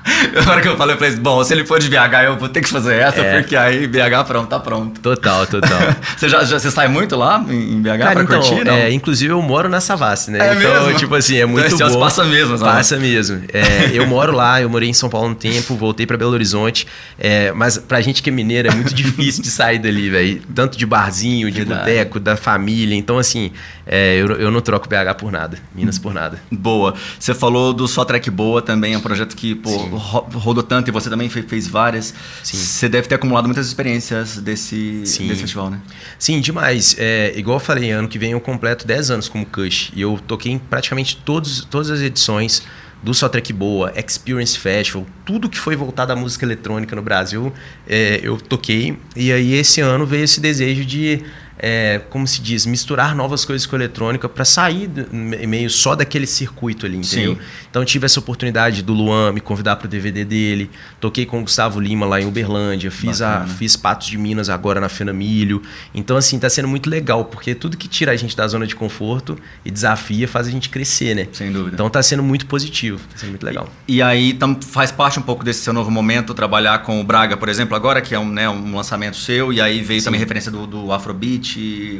Agora 0.41 0.61
que 0.61 0.67
eu 0.67 0.77
falei, 0.77 0.95
eu 0.95 0.99
falei, 0.99 1.15
bom, 1.15 1.43
se 1.43 1.53
ele 1.53 1.65
for 1.65 1.79
de 1.79 1.89
BH, 1.89 2.25
eu 2.25 2.37
vou 2.37 2.49
ter 2.49 2.61
que 2.61 2.69
fazer 2.69 2.95
essa, 2.95 3.21
é. 3.21 3.39
porque 3.39 3.55
aí 3.55 3.87
BH 3.87 4.25
pronto, 4.27 4.47
tá 4.47 4.59
pronto. 4.59 4.99
Total, 4.99 5.45
total. 5.45 5.79
você, 6.17 6.29
já, 6.29 6.43
já, 6.43 6.59
você 6.59 6.71
sai 6.71 6.87
muito 6.87 7.15
lá 7.15 7.43
em 7.49 7.81
BH 7.81 7.97
Cara, 7.97 8.11
pra 8.11 8.23
então, 8.23 8.41
curtir, 8.41 8.63
não? 8.65 8.73
É, 8.73 8.91
inclusive 8.91 9.31
eu 9.31 9.41
moro 9.41 9.69
na 9.69 9.79
Savassi, 9.81 10.31
né? 10.31 10.39
É 10.39 10.55
então, 10.55 10.85
mesmo? 10.85 10.97
tipo 10.97 11.15
assim, 11.15 11.37
é 11.37 11.45
muito 11.45 11.73
então, 11.73 11.89
bom. 11.89 11.99
passa 11.99 12.23
mesmo, 12.23 12.57
sabe? 12.57 12.71
Passa 12.71 12.97
mesmo. 12.97 13.41
É, 13.53 13.91
eu 13.93 14.05
moro 14.07 14.33
lá, 14.33 14.61
eu 14.61 14.69
morei 14.69 14.89
em 14.89 14.93
São 14.93 15.09
Paulo 15.09 15.29
um 15.29 15.33
tempo, 15.33 15.75
voltei 15.75 16.05
pra 16.05 16.17
Belo 16.17 16.31
Horizonte, 16.31 16.87
é, 17.17 17.51
mas 17.51 17.77
pra 17.77 18.01
gente 18.01 18.21
que 18.21 18.29
é 18.29 18.33
mineira 18.33 18.69
é 18.69 18.75
muito 18.75 18.93
difícil 18.93 19.41
de 19.43 19.51
sair 19.51 19.79
dali, 19.79 20.09
velho. 20.09 20.41
Tanto 20.53 20.77
de 20.77 20.85
barzinho, 20.85 21.51
de 21.51 21.63
boteco, 21.65 22.19
da 22.19 22.35
família. 22.35 22.95
Então, 22.95 23.17
assim, 23.17 23.51
é, 23.85 24.15
eu, 24.17 24.27
eu 24.33 24.51
não 24.51 24.61
troco 24.61 24.87
BH 24.87 25.17
por 25.17 25.31
nada, 25.31 25.57
Minas 25.73 25.97
por 25.97 26.13
nada. 26.13 26.39
Boa. 26.51 26.93
Você 27.19 27.33
falou 27.33 27.73
do 27.73 27.87
Só 27.87 28.05
Track 28.05 28.29
Boa 28.29 28.61
também, 28.61 28.93
é 28.93 28.97
um 28.97 29.01
projeto 29.01 29.35
que, 29.35 29.55
pô, 29.55 29.98
rodou 29.99 30.63
tanto 30.63 30.87
e 30.87 30.91
você 30.91 31.09
também 31.09 31.29
fez 31.29 31.67
várias. 31.67 32.13
Sim. 32.43 32.57
Você 32.57 32.89
deve 32.89 33.07
ter 33.07 33.15
acumulado 33.15 33.45
muitas 33.45 33.67
experiências 33.67 34.37
desse, 34.37 35.01
desse 35.01 35.27
festival, 35.27 35.69
né? 35.69 35.79
Sim, 36.17 36.39
demais. 36.39 36.95
É, 36.97 37.33
igual 37.35 37.57
eu 37.57 37.59
falei, 37.59 37.91
ano 37.91 38.07
que 38.07 38.17
vem 38.17 38.31
eu 38.31 38.41
completo 38.41 38.87
10 38.87 39.11
anos 39.11 39.29
como 39.29 39.45
Cush 39.45 39.91
e 39.95 40.01
eu 40.01 40.19
toquei 40.27 40.51
em 40.51 40.57
praticamente 40.57 41.17
todos, 41.17 41.65
todas 41.65 41.89
as 41.89 42.01
edições 42.01 42.63
do 43.01 43.13
Só 43.13 43.29
Track 43.29 43.53
Boa, 43.53 43.93
Experience 43.95 44.57
Festival, 44.57 45.05
tudo 45.25 45.49
que 45.49 45.57
foi 45.57 45.75
voltado 45.75 46.11
à 46.11 46.15
música 46.15 46.45
eletrônica 46.45 46.95
no 46.95 47.01
Brasil, 47.01 47.53
é, 47.87 48.19
eu 48.21 48.37
toquei. 48.37 48.97
E 49.15 49.31
aí 49.31 49.53
esse 49.53 49.79
ano 49.81 50.05
veio 50.05 50.23
esse 50.25 50.41
desejo 50.41 50.83
de 50.83 51.23
é, 51.61 51.99
como 52.09 52.25
se 52.25 52.41
diz, 52.41 52.65
misturar 52.65 53.13
novas 53.13 53.43
coisas 53.43 53.67
com 53.67 53.75
eletrônica 53.75 54.29
para 54.29 54.45
sair 54.45 54.87
do, 54.87 55.13
meio 55.13 55.69
só 55.69 55.93
daquele 55.93 56.25
circuito 56.25 56.85
ali, 56.85 56.95
entendeu? 56.95 57.35
Sim. 57.35 57.41
Então 57.69 57.83
tive 57.83 58.05
essa 58.05 58.17
oportunidade 58.17 58.81
do 58.81 58.93
Luan 58.93 59.33
me 59.33 59.41
convidar 59.41 59.75
para 59.75 59.85
o 59.85 59.89
DVD 59.89 60.23
dele, 60.23 60.71
toquei 61.01 61.25
com 61.25 61.39
o 61.39 61.41
Gustavo 61.41 61.79
Lima 61.79 62.05
lá 62.05 62.21
em 62.21 62.25
Uberlândia, 62.25 62.89
fiz, 62.89 63.21
a, 63.21 63.45
fiz 63.45 63.75
Patos 63.75 64.07
de 64.07 64.17
Minas 64.17 64.49
agora 64.49 64.79
na 64.79 64.87
Fena 64.87 65.11
Milho. 65.11 65.61
Então, 65.93 66.15
assim, 66.15 66.39
tá 66.39 66.49
sendo 66.49 66.67
muito 66.67 66.89
legal, 66.89 67.25
porque 67.25 67.53
tudo 67.53 67.75
que 67.75 67.89
tira 67.89 68.13
a 68.13 68.15
gente 68.15 68.37
da 68.37 68.47
zona 68.47 68.65
de 68.65 68.75
conforto 68.75 69.37
e 69.65 69.69
desafia 69.69 70.29
faz 70.29 70.47
a 70.47 70.51
gente 70.51 70.69
crescer, 70.69 71.13
né? 71.13 71.27
Sem 71.33 71.51
dúvida. 71.51 71.75
Então 71.75 71.89
tá 71.89 72.01
sendo 72.01 72.23
muito 72.23 72.45
positivo, 72.45 72.99
tá 73.11 73.17
sendo 73.17 73.31
muito 73.31 73.45
legal. 73.45 73.67
E, 73.85 73.97
e 73.97 74.01
aí 74.01 74.33
tam, 74.33 74.57
faz 74.61 74.93
parte 74.93 75.19
um 75.19 75.23
pouco 75.23 75.43
desse 75.43 75.59
seu 75.59 75.73
novo 75.73 75.91
momento 75.91 76.33
trabalhar 76.33 76.79
com 76.83 77.01
o 77.01 77.03
Braga, 77.03 77.35
por 77.35 77.49
exemplo, 77.49 77.75
agora 77.75 77.99
que 77.99 78.15
é 78.15 78.19
um, 78.19 78.29
né, 78.29 78.49
um 78.49 78.73
lançamento 78.73 79.17
seu, 79.17 79.51
e 79.51 79.59
aí 79.59 79.81
veio 79.81 79.99
Sim. 79.99 80.05
também 80.05 80.19
referência 80.21 80.49
do, 80.49 80.65
do 80.65 80.93
Afrobeat 80.93 81.48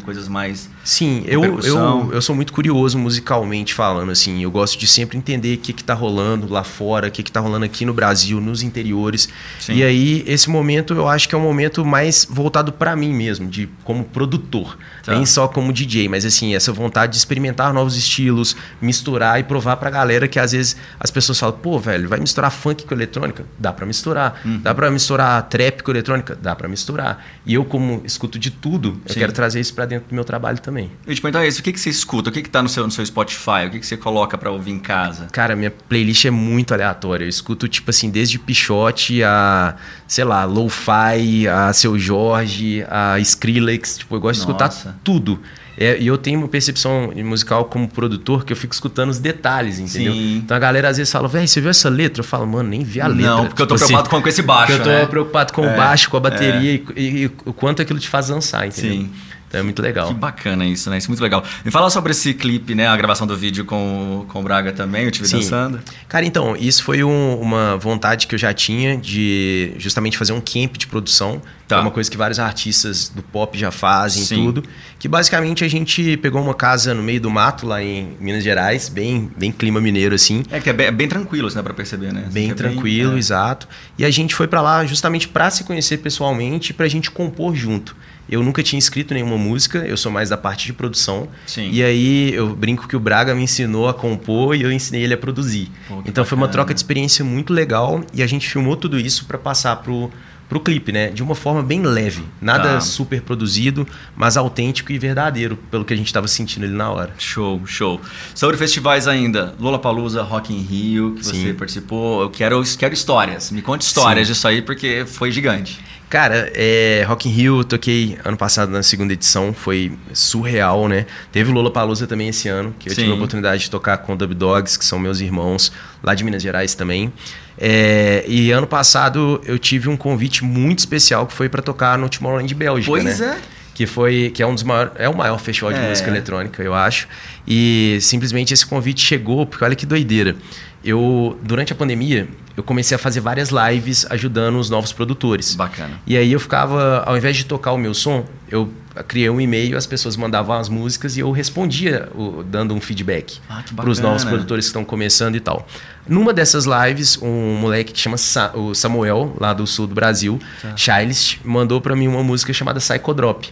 coisas 0.04 0.28
mais. 0.28 0.70
Sim, 0.84 1.24
eu, 1.26 1.44
eu, 1.62 2.10
eu 2.12 2.22
sou 2.22 2.36
muito 2.36 2.52
curioso 2.52 2.98
musicalmente 2.98 3.74
falando, 3.74 4.12
assim. 4.12 4.44
Eu 4.44 4.52
gosto 4.52 4.78
de 4.78 4.88
sempre 4.88 5.18
entender 5.18 5.56
o 5.56 5.58
que, 5.58 5.74
que 5.74 5.84
tá 5.84 5.94
rolando 5.94 6.52
lá 6.52 6.64
fora, 6.64 7.08
o 7.08 7.12
que, 7.12 7.24
que 7.24 7.32
tá 7.32 7.40
rolando 7.40 7.66
aqui 7.66 7.86
no 7.86 7.94
Brasil, 7.94 8.40
nos 8.42 8.62
interiores. 8.62 9.30
Sim. 9.60 9.74
E 9.74 9.84
aí, 9.84 10.24
esse 10.28 10.50
momento 10.50 10.94
eu 10.94 11.08
acho 11.08 11.28
que 11.28 11.36
é 11.36 11.38
um 11.38 11.42
momento 11.42 11.86
mais 11.86 12.26
voltado 12.30 12.72
para 12.72 12.96
mim 12.96 13.14
mesmo, 13.14 13.48
de 13.48 13.70
como 13.84 14.04
produtor. 14.04 14.78
Tá. 15.04 15.14
Nem 15.14 15.26
só 15.26 15.48
como 15.48 15.72
DJ, 15.72 16.08
mas 16.08 16.26
assim, 16.26 16.56
essa 16.56 16.72
vontade 16.72 17.14
de 17.14 17.18
experimentar 17.18 17.74
novos 17.74 17.96
estilos, 17.96 18.56
misturar 18.82 19.40
e 19.40 19.44
provar 19.44 19.78
pra 19.78 19.90
galera 19.90 20.28
que 20.28 20.40
às 20.40 20.52
vezes 20.52 20.76
as 21.00 21.12
pessoas 21.12 21.40
falam, 21.40 21.58
pô, 21.58 21.80
velho, 21.80 22.08
vai 22.08 22.20
misturar 22.20 22.52
funk 22.52 22.86
com 22.86 22.94
eletrônica? 22.94 23.46
Dá 23.58 23.72
para 23.72 23.86
misturar. 23.86 24.42
Uhum. 24.44 24.60
Dá 24.60 24.74
para 24.74 24.92
misturar 24.92 25.42
trap 25.44 25.82
com 25.82 25.92
eletrônica? 25.92 26.38
Dá 26.42 26.56
para 26.56 26.68
misturar. 26.68 27.26
E 27.46 27.54
eu, 27.54 27.66
como 27.66 28.02
escuto 28.06 28.38
de 28.38 28.52
tudo, 28.52 29.00
eu 29.08 29.16
quero 29.16 29.32
trazer 29.40 29.62
isso 29.62 29.74
para 29.74 29.86
dentro 29.86 30.10
do 30.10 30.14
meu 30.14 30.26
trabalho 30.26 30.60
também. 30.60 30.92
Eu 31.08 31.16
te 31.16 31.22
perguntar 31.22 31.48
isso, 31.48 31.62
o 31.62 31.64
que, 31.64 31.72
que 31.72 31.80
você 31.80 31.90
escuta? 31.90 32.30
O 32.30 32.34
que, 32.34 32.42
que 32.42 32.50
tá 32.50 32.62
no 32.62 32.68
seu, 32.68 32.84
no 32.84 32.92
seu 32.92 33.06
Spotify? 33.06 33.68
O 33.68 33.72
que, 33.72 33.80
que 33.80 33.88
você 33.88 33.96
coloca 33.96 34.38
para 34.38 34.52
ouvir 34.52 34.72
em 34.72 34.80
casa? 34.80 35.28
Cara, 35.32 35.56
minha 35.56 35.72
playlist 35.72 36.26
é 36.26 36.32
muito 36.32 36.74
aleatória. 36.74 37.24
Eu 37.24 37.30
escuto, 37.30 37.66
tipo 37.70 37.90
assim, 37.90 38.10
desde 38.10 38.38
Pichote 38.38 39.24
a, 39.24 39.76
sei 40.06 40.26
lá, 40.26 40.44
Lo-Fi, 40.44 41.48
a 41.48 41.72
Seu 41.72 41.98
Jorge, 41.98 42.86
a 42.90 43.18
Skrillex. 43.20 44.00
Tipo, 44.00 44.16
eu 44.18 44.20
gosto 44.20 44.46
Nossa. 44.46 44.68
de 44.68 44.74
escutar 44.74 45.00
tudo. 45.04 45.40
É, 45.82 45.98
e 45.98 46.08
eu 46.08 46.18
tenho 46.18 46.38
uma 46.38 46.48
percepção 46.50 47.10
musical 47.24 47.64
como 47.64 47.88
produtor 47.88 48.44
que 48.44 48.52
eu 48.52 48.58
fico 48.58 48.74
escutando 48.74 49.12
os 49.12 49.18
detalhes, 49.18 49.80
entendeu? 49.80 50.12
Sim. 50.12 50.36
Então 50.44 50.58
a 50.58 50.60
galera 50.60 50.90
às 50.90 50.98
vezes 50.98 51.10
fala, 51.10 51.26
velho, 51.30 51.48
você 51.48 51.62
viu 51.62 51.70
essa 51.70 51.88
letra? 51.88 52.20
Eu 52.20 52.26
falo, 52.26 52.46
mano, 52.46 52.68
nem 52.68 52.84
vi 52.84 53.00
a 53.00 53.08
letra. 53.08 53.26
Não, 53.26 53.46
porque 53.46 53.50
tipo 53.52 53.64
eu 53.64 53.68
tô 53.68 53.76
tipo 53.76 53.88
preocupado 53.88 54.10
assim, 54.10 54.22
com, 54.22 54.28
esse 54.28 54.42
baixo. 54.42 54.74
Porque 54.74 54.82
eu 54.82 54.84
tô 54.84 55.00
né? 55.00 55.06
preocupado 55.06 55.54
com 55.54 55.64
é, 55.64 55.74
o 55.74 55.78
baixo, 55.78 56.10
com 56.10 56.18
a 56.18 56.20
bateria 56.20 56.72
é. 56.72 56.74
e, 56.74 56.84
e, 56.98 57.24
e, 57.24 57.32
o 57.46 57.54
quanto 57.54 57.82
aquilo 57.82 57.98
te 57.98 58.10
faz 58.10 58.28
dançar, 58.28 58.68
entendeu? 58.68 58.92
Sim. 58.92 59.10
Então 59.50 59.60
é 59.60 59.64
muito 59.64 59.82
legal. 59.82 60.08
Que 60.08 60.14
bacana 60.14 60.64
isso, 60.64 60.90
né? 60.92 61.00
Isso 61.00 61.08
é 61.08 61.10
muito 61.10 61.24
legal. 61.24 61.44
Me 61.66 61.72
fala 61.72 61.90
sobre 61.90 62.12
esse 62.12 62.36
clipe, 62.36 62.76
né? 62.76 62.88
A 62.88 62.96
gravação 62.96 63.26
do 63.26 63.36
vídeo 63.36 63.66
com, 63.66 64.24
com 64.30 64.40
o 64.40 64.44
Braga 64.44 64.72
também, 64.72 65.06
eu 65.06 65.12
te 65.12 65.22
vi 65.22 65.28
Sim. 65.28 65.38
dançando. 65.38 65.80
Cara, 66.08 66.24
então, 66.24 66.56
isso 66.56 66.84
foi 66.84 67.04
um, 67.04 67.40
uma 67.42 67.76
vontade 67.76 68.28
que 68.28 68.36
eu 68.36 68.40
já 68.40 68.54
tinha 68.54 68.96
de 68.96 69.74
justamente 69.78 70.18
fazer 70.20 70.34
um 70.34 70.40
camp 70.40 70.78
de 70.78 70.86
produção. 70.86 71.42
Tá. 71.68 71.78
É 71.78 71.82
uma 71.82 71.92
coisa 71.92 72.10
que 72.10 72.18
vários 72.18 72.40
artistas 72.40 73.10
do 73.10 73.24
pop 73.24 73.58
já 73.58 73.72
fazem 73.72 74.24
Sim. 74.24 74.46
tudo. 74.46 74.64
Que 75.00 75.08
basicamente 75.08 75.64
a 75.64 75.68
gente 75.68 76.18
pegou 76.18 76.42
uma 76.42 76.54
casa 76.54 76.94
no 76.94 77.02
meio 77.02 77.20
do 77.20 77.30
mato, 77.32 77.66
lá 77.66 77.82
em 77.82 78.16
Minas 78.20 78.44
Gerais, 78.44 78.88
bem, 78.88 79.32
bem 79.36 79.52
clima 79.52 79.82
mineiro, 79.82 80.14
assim. 80.14 80.44
É 80.52 80.60
que 80.60 80.70
é 80.70 80.74
bem, 80.74 80.88
é 80.88 80.92
bem 80.92 81.08
tranquilo, 81.08 81.48
assim, 81.48 81.56
dá 81.56 81.64
pra 81.64 81.74
perceber, 81.74 82.14
né? 82.14 82.26
Bem 82.32 82.54
tranquilo, 82.54 83.10
bem, 83.10 83.18
é. 83.18 83.20
exato. 83.20 83.68
E 83.98 84.06
a 84.06 84.12
gente 84.12 84.36
foi 84.36 84.48
para 84.48 84.62
lá 84.62 84.86
justamente 84.86 85.28
para 85.28 85.50
se 85.50 85.64
conhecer 85.64 85.98
pessoalmente 85.98 86.72
e 86.72 86.74
pra 86.74 86.88
gente 86.88 87.10
compor 87.10 87.56
junto. 87.56 87.96
Eu 88.30 88.44
nunca 88.44 88.62
tinha 88.62 88.78
escrito 88.78 89.14
nenhuma 89.14 89.38
música, 89.38 89.80
eu 89.80 89.98
sou 89.98 90.12
mais 90.12 90.30
da 90.30 90.38
parte 90.38 90.66
de 90.66 90.74
produção. 90.74 91.28
Sim. 91.46 91.70
E 91.72 91.84
aí 91.84 92.34
eu 92.34 92.56
brinco 92.56 92.88
que 92.88 92.96
o 92.96 93.00
Braga 93.00 93.34
me 93.34 93.44
ensinou 93.44 93.88
a 93.88 93.94
compor 93.94 94.56
e 94.56 94.62
eu 94.62 94.72
ensinei 94.72 95.04
ele 95.04 95.14
a 95.14 95.18
produzir. 95.18 95.72
Pô, 95.88 95.96
então 95.96 96.06
bacana. 96.06 96.26
foi 96.26 96.38
uma 96.38 96.48
troca 96.48 96.74
de 96.74 96.80
experiência 96.80 97.26
muito 97.26 97.54
legal 97.54 98.04
e 98.14 98.22
a 98.22 98.28
gente 98.28 98.48
filmou 98.48 98.76
tudo 98.76 99.00
isso 99.00 99.26
para 99.26 99.38
passar 99.38 99.76
pro 99.78 100.12
pro 100.50 100.60
clipe, 100.60 100.92
né? 100.92 101.10
De 101.10 101.22
uma 101.22 101.36
forma 101.36 101.62
bem 101.62 101.84
leve, 101.84 102.24
nada 102.42 102.74
tá. 102.74 102.82
super 102.82 103.22
produzido, 103.22 103.88
mas 104.18 104.36
autêntico 104.36 104.92
e 104.92 104.98
verdadeiro, 104.98 105.56
pelo 105.70 105.86
que 105.86 105.94
a 105.94 105.96
gente 105.96 106.08
estava 106.08 106.28
sentindo 106.28 106.66
ali 106.66 106.74
na 106.74 106.90
hora. 106.90 107.14
Show, 107.20 107.62
show. 107.68 108.02
Sobre 108.34 108.58
festivais 108.58 109.08
ainda, 109.08 109.54
Lollapalooza, 109.60 110.24
Rock 110.24 110.52
in 110.52 110.62
Rio, 110.62 111.14
que 111.14 111.24
Sim. 111.24 111.44
você 111.44 111.54
participou, 111.54 112.24
eu 112.24 112.30
quero, 112.32 112.62
quero 112.78 112.94
histórias. 112.94 113.52
Me 113.52 113.62
conte 113.62 113.84
histórias 113.84 114.28
Sim. 114.28 114.34
disso 114.34 114.48
aí 114.48 114.62
porque 114.64 115.06
foi 115.06 115.32
gigante. 115.32 115.80
Cara, 116.10 116.52
é, 116.56 117.04
Rock 117.08 117.30
in 117.30 117.32
Rio 117.32 117.60
eu 117.60 117.64
toquei 117.64 118.18
ano 118.26 118.36
passado 118.36 118.72
na 118.72 118.82
segunda 118.82 119.14
edição, 119.14 119.54
foi 119.54 119.92
surreal, 120.12 120.88
né? 120.88 121.06
Teve 121.32 121.52
Lola 121.52 121.70
Palusa 121.70 122.08
também 122.08 122.30
esse 122.30 122.48
ano, 122.48 122.74
que 122.80 122.90
eu 122.90 122.96
Sim. 122.96 123.02
tive 123.02 123.12
a 123.12 123.16
oportunidade 123.16 123.62
de 123.62 123.70
tocar 123.70 124.00
com 124.00 124.14
o 124.14 124.16
Dub 124.16 124.34
Dogs, 124.34 124.78
que 124.78 124.84
são 124.84 124.98
meus 124.98 125.20
irmãos 125.20 125.72
lá 126.02 126.16
de 126.16 126.24
Minas 126.24 126.42
Gerais 126.42 126.74
também. 126.74 127.14
É, 127.58 128.26
e 128.28 128.50
ano 128.52 128.66
passado 128.66 129.40
eu 129.46 129.60
tive 129.60 129.88
um 129.88 129.96
convite 129.96 130.44
muito 130.44 130.80
especial 130.80 131.28
que 131.28 131.34
foi 131.34 131.48
para 131.48 131.62
tocar 131.62 131.98
no 131.98 132.10
Tomorrowland 132.10 132.56
Bélgica, 132.56 132.90
pois 132.90 133.20
né? 133.20 133.40
é 133.56 133.59
que 133.80 133.86
foi 133.88 134.30
que 134.34 134.44
é 134.44 134.46
um 134.46 134.54
dos 134.54 134.64
maiores 134.64 134.92
é 134.98 135.08
o 135.08 135.16
maior 135.16 135.40
festival 135.40 135.72
de 135.72 135.80
é. 135.80 135.88
música 135.88 136.10
eletrônica 136.10 136.62
eu 136.62 136.74
acho 136.74 137.08
e 137.48 137.98
simplesmente 138.02 138.54
esse 138.54 138.66
convite 138.66 139.00
chegou 139.02 139.46
porque 139.46 139.64
olha 139.64 139.74
que 139.74 139.86
doideira 139.86 140.36
eu 140.84 141.40
durante 141.42 141.72
a 141.72 141.76
pandemia 141.78 142.28
eu 142.58 142.64
comecei 142.64 142.94
a 142.96 142.98
fazer 142.98 143.22
várias 143.22 143.52
lives 143.52 144.06
ajudando 144.10 144.60
os 144.60 144.70
novos 144.70 144.92
produtores. 144.92 145.56
Bacana. 145.56 145.94
E 146.06 146.18
aí 146.18 146.30
eu 146.30 146.42
ficava, 146.42 147.04
ao 147.06 147.16
invés 147.16 147.38
de 147.38 147.46
tocar 147.46 147.72
o 147.72 147.78
meu 147.78 147.94
som, 147.94 148.26
eu 148.50 148.70
criei 149.08 149.30
um 149.30 149.40
e-mail, 149.40 149.78
as 149.78 149.86
pessoas 149.88 150.18
mandavam 150.18 150.58
as 150.60 150.68
músicas 150.68 151.16
e 151.16 151.22
eu 151.22 151.32
respondia 151.32 152.10
o, 152.14 152.44
dando 152.44 152.74
um 152.74 152.82
feedback 152.82 153.40
Ah, 153.50 153.64
para 153.74 153.90
os 153.90 154.00
novos 154.00 154.26
produtores 154.26 154.66
que 154.66 154.70
estão 154.72 154.84
começando 154.84 155.36
e 155.36 155.40
tal. 155.40 155.66
Numa 156.06 156.34
dessas 156.34 156.66
lives, 156.66 157.18
um 157.22 157.56
moleque 157.56 157.94
que 157.94 158.00
chama 158.00 158.18
Sa- 158.18 158.52
o 158.54 158.74
Samuel, 158.76 159.34
lá 159.40 159.54
do 159.54 159.66
sul 159.66 159.88
do 159.88 159.96
Brasil, 159.96 160.38
Tá. 160.62 160.76
Chilest, 160.76 161.40
mandou 161.46 161.80
para 161.80 161.96
mim 161.96 162.10
uma 162.10 162.24
música 162.24 162.52
chamada 162.52 162.82
Psychodrop. 162.82 163.46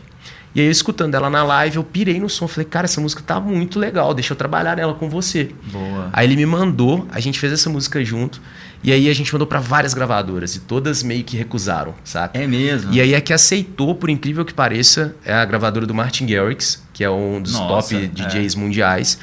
E 0.58 0.60
aí, 0.60 0.66
eu 0.66 0.72
escutando 0.72 1.14
ela 1.14 1.30
na 1.30 1.44
live, 1.44 1.76
eu 1.76 1.84
pirei 1.84 2.20
no 2.20 2.28
som. 2.28 2.48
Falei, 2.48 2.66
cara, 2.66 2.86
essa 2.86 3.00
música 3.00 3.22
tá 3.22 3.40
muito 3.40 3.78
legal, 3.78 4.12
deixa 4.12 4.34
eu 4.34 4.36
trabalhar 4.36 4.76
nela 4.76 4.96
com 4.96 5.08
você. 5.08 5.52
Boa. 5.72 6.10
Aí 6.12 6.26
ele 6.26 6.36
me 6.36 6.48
mandou, 6.48 7.08
a 7.12 7.20
gente 7.20 7.40
fez 7.40 7.54
essa 7.54 7.70
música 7.70 8.04
junto. 8.04 8.42
E 8.84 8.92
aí 8.92 9.08
a 9.08 9.14
gente 9.14 9.32
mandou 9.32 9.48
para 9.48 9.60
várias 9.60 9.94
gravadoras 9.94 10.56
e 10.56 10.62
todas 10.62 11.04
meio 11.04 11.24
que 11.24 11.38
recusaram, 11.38 11.94
saca? 12.04 12.40
É 12.40 12.48
mesmo? 12.48 12.92
E 12.92 13.00
aí 13.00 13.14
a 13.14 13.22
que 13.22 13.34
aceitou, 13.34 13.94
por 13.94 14.10
incrível 14.10 14.44
que 14.44 14.52
pareça, 14.52 15.16
é 15.24 15.32
a 15.32 15.46
gravadora 15.46 15.86
do 15.86 15.94
Martin 15.94 16.26
Garrix, 16.26 16.84
que 16.92 17.04
é 17.04 17.10
um 17.10 17.40
dos 17.40 17.54
Nossa, 17.54 17.94
top 17.94 18.04
é. 18.04 18.08
DJs 18.08 18.56
mundiais. 18.56 19.20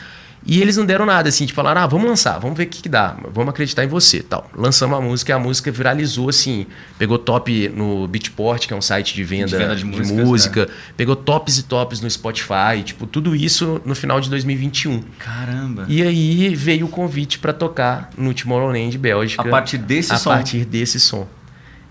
E 0.46 0.60
eles 0.60 0.76
não 0.76 0.84
deram 0.84 1.06
nada, 1.06 1.28
assim, 1.28 1.46
tipo, 1.46 1.56
falaram, 1.56 1.80
ah, 1.80 1.86
vamos 1.86 2.06
lançar, 2.06 2.38
vamos 2.38 2.56
ver 2.56 2.64
o 2.64 2.66
que, 2.66 2.82
que 2.82 2.88
dá, 2.88 3.16
vamos 3.32 3.50
acreditar 3.50 3.84
em 3.84 3.88
você 3.88 4.20
tal. 4.20 4.50
Lançamos 4.54 4.98
a 4.98 5.00
música 5.00 5.32
e 5.32 5.34
a 5.34 5.38
música 5.38 5.70
viralizou, 5.70 6.28
assim, 6.28 6.66
pegou 6.98 7.18
top 7.18 7.68
no 7.70 8.06
Beatport, 8.06 8.66
que 8.66 8.72
é 8.72 8.76
um 8.76 8.82
site 8.82 9.14
de 9.14 9.24
venda 9.24 9.46
De 9.46 9.56
venda 9.56 9.74
de 9.74 9.84
de, 9.84 9.86
músicas, 9.86 10.18
é. 10.18 10.24
música, 10.24 10.68
pegou 10.96 11.16
tops 11.16 11.58
e 11.58 11.62
tops 11.62 12.00
no 12.00 12.10
Spotify, 12.10 12.82
tipo, 12.84 13.06
tudo 13.06 13.34
isso 13.34 13.80
no 13.84 13.94
final 13.94 14.20
de 14.20 14.28
2021. 14.28 15.02
Caramba. 15.18 15.86
E 15.88 16.02
aí 16.02 16.54
veio 16.54 16.86
o 16.86 16.88
convite 16.88 17.38
para 17.38 17.52
tocar 17.52 18.10
no 18.16 18.34
Tomorrowland, 18.34 18.98
Bélgica. 18.98 19.42
A 19.42 19.50
partir 19.50 19.78
desse 19.78 20.12
a 20.12 20.18
som? 20.18 20.30
partir 20.30 20.64
desse 20.64 21.00
som. 21.00 21.26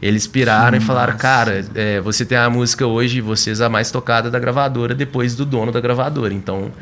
Eles 0.04 0.28
piraram 0.28 0.78
Que 0.78 0.84
e 0.84 0.86
falaram, 0.86 1.16
cara, 1.16 1.66
é, 1.74 2.02
você 2.02 2.26
tem 2.26 2.38
a 2.38 2.50
música 2.50 2.86
hoje, 2.86 3.22
vocês 3.22 3.62
a 3.62 3.70
mais 3.70 3.90
tocada 3.90 4.30
da 4.30 4.38
gravadora 4.38 4.94
depois 4.94 5.34
do 5.34 5.46
dono 5.46 5.72
da 5.72 5.80
gravadora. 5.80 6.34
Então, 6.34 6.74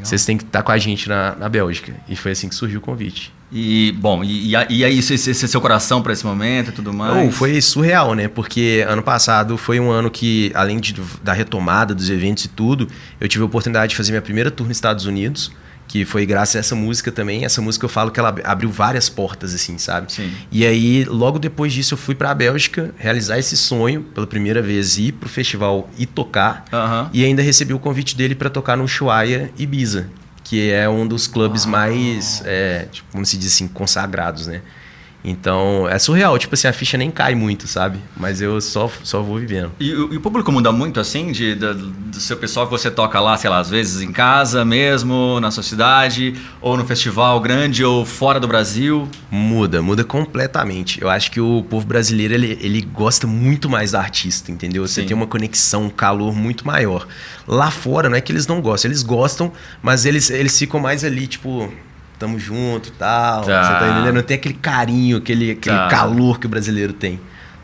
vocês 0.00 0.24
têm 0.24 0.38
que 0.38 0.44
estar 0.44 0.62
com 0.62 0.70
a 0.70 0.78
gente 0.78 1.08
na, 1.08 1.34
na 1.34 1.48
Bélgica. 1.48 1.92
E 2.08 2.14
foi 2.14 2.30
assim 2.30 2.48
que 2.48 2.54
surgiu 2.54 2.78
o 2.78 2.82
convite. 2.82 3.32
E, 3.50 3.92
bom, 3.98 4.22
e, 4.22 4.50
e, 4.50 4.84
aí, 4.84 4.98
esse, 5.00 5.14
esse, 5.14 5.48
seu 5.48 5.60
coração 5.60 6.00
pra 6.00 6.12
esse 6.12 6.24
momento 6.24 6.68
e 6.68 6.72
tudo 6.72 6.92
mais? 6.92 7.26
Oh, 7.26 7.32
foi 7.32 7.60
surreal, 7.60 8.14
né? 8.14 8.28
Porque 8.28 8.84
ano 8.86 9.02
passado 9.02 9.56
foi 9.56 9.80
um 9.80 9.90
ano 9.90 10.08
que, 10.08 10.52
além 10.54 10.78
de, 10.78 10.94
da 11.24 11.32
retomada 11.32 11.92
dos 11.92 12.08
eventos 12.08 12.44
e 12.44 12.48
tudo, 12.48 12.86
eu 13.20 13.26
tive 13.26 13.42
a 13.42 13.46
oportunidade 13.46 13.90
de 13.90 13.96
fazer 13.96 14.12
minha 14.12 14.22
primeira 14.22 14.48
tour 14.48 14.68
nos 14.68 14.76
Estados 14.76 15.06
Unidos, 15.06 15.50
que 15.90 16.04
foi 16.04 16.24
graças 16.24 16.54
a 16.54 16.58
essa 16.60 16.76
música 16.76 17.10
também. 17.10 17.44
Essa 17.44 17.60
música 17.60 17.84
eu 17.84 17.88
falo 17.88 18.12
que 18.12 18.20
ela 18.20 18.32
abriu 18.44 18.70
várias 18.70 19.08
portas, 19.08 19.52
assim, 19.52 19.76
sabe? 19.76 20.12
Sim. 20.12 20.32
E 20.52 20.64
aí, 20.64 21.04
logo 21.04 21.36
depois 21.36 21.72
disso, 21.72 21.94
eu 21.94 21.98
fui 21.98 22.14
pra 22.14 22.32
Bélgica 22.32 22.94
realizar 22.96 23.40
esse 23.40 23.56
sonho 23.56 24.02
pela 24.02 24.24
primeira 24.24 24.62
vez, 24.62 24.98
ir 24.98 25.10
pro 25.10 25.28
festival 25.28 25.90
e 25.98 26.06
tocar. 26.06 26.64
E 27.12 27.24
ainda 27.24 27.42
recebi 27.42 27.74
o 27.74 27.78
convite 27.80 28.16
dele 28.16 28.36
para 28.36 28.48
tocar 28.48 28.76
no 28.76 28.84
Ushuaia 28.84 29.50
Ibiza, 29.58 30.06
que 30.44 30.70
é 30.70 30.88
um 30.88 31.04
dos 31.04 31.26
clubes 31.26 31.66
mais, 31.66 32.40
é, 32.46 32.86
tipo, 32.92 33.10
como 33.10 33.26
se 33.26 33.36
diz 33.36 33.52
assim, 33.52 33.66
consagrados, 33.66 34.46
né? 34.46 34.62
Então, 35.22 35.86
é 35.88 35.98
surreal, 35.98 36.38
tipo 36.38 36.54
assim, 36.54 36.66
a 36.66 36.72
ficha 36.72 36.96
nem 36.96 37.10
cai 37.10 37.34
muito, 37.34 37.68
sabe? 37.68 37.98
Mas 38.16 38.40
eu 38.40 38.58
só, 38.60 38.90
só 39.02 39.20
vou 39.22 39.38
vivendo. 39.38 39.70
E, 39.78 39.92
o 39.92 40.14
e 40.14 40.16
o 40.16 40.20
público 40.20 40.50
muda 40.50 40.72
muito 40.72 40.98
assim, 40.98 41.30
de, 41.30 41.54
da- 41.54 41.74
do 41.74 42.18
seu 42.18 42.38
pessoal 42.38 42.66
que 42.66 42.72
você 42.72 42.90
toca 42.90 43.20
lá, 43.20 43.36
sei 43.36 43.50
lá, 43.50 43.58
às 43.58 43.68
vezes 43.68 44.00
em 44.00 44.12
casa 44.12 44.64
mesmo, 44.64 45.38
na 45.38 45.50
sua 45.50 45.62
cidade, 45.62 46.34
ou 46.60 46.74
no 46.76 46.86
festival 46.86 47.38
grande, 47.40 47.84
ou 47.84 48.06
fora 48.06 48.40
do 48.40 48.48
Brasil. 48.48 49.06
Muda, 49.30 49.82
muda 49.82 50.04
completamente. 50.04 51.00
Eu 51.02 51.10
acho 51.10 51.30
que 51.30 51.40
o 51.40 51.64
povo 51.68 51.86
brasileiro, 51.86 52.32
ele, 52.32 52.58
ele 52.60 52.80
gosta 52.80 53.26
muito 53.26 53.68
mais 53.68 53.92
da 53.92 54.00
artista, 54.00 54.50
entendeu? 54.50 54.86
Você 54.86 55.02
Sim. 55.02 55.08
tem 55.08 55.16
uma 55.16 55.26
conexão, 55.26 55.84
um 55.84 55.90
calor 55.90 56.34
muito 56.34 56.66
maior. 56.66 57.06
Lá 57.46 57.70
fora, 57.70 58.08
não 58.08 58.16
é 58.16 58.20
que 58.22 58.32
eles 58.32 58.46
não 58.46 58.60
gostam, 58.62 58.88
eles 58.88 59.02
gostam, 59.02 59.52
mas 59.82 60.06
eles, 60.06 60.30
eles 60.30 60.58
ficam 60.58 60.80
mais 60.80 61.04
ali, 61.04 61.26
tipo, 61.26 61.70
tamo 62.20 62.38
junto 62.38 62.92
tal. 62.92 63.42
Tá. 63.42 63.64
Você 63.64 63.72
tá 63.80 63.90
entendendo? 63.92 64.14
Não 64.16 64.22
tem 64.22 64.36
aquele 64.36 64.54
carinho, 64.54 65.16
aquele, 65.16 65.52
aquele 65.52 65.76
Tá. 65.76 65.88
calor 65.88 66.38
que 66.38 66.46
o 66.46 66.48
brasileiro 66.48 66.92
tem. 66.92 67.18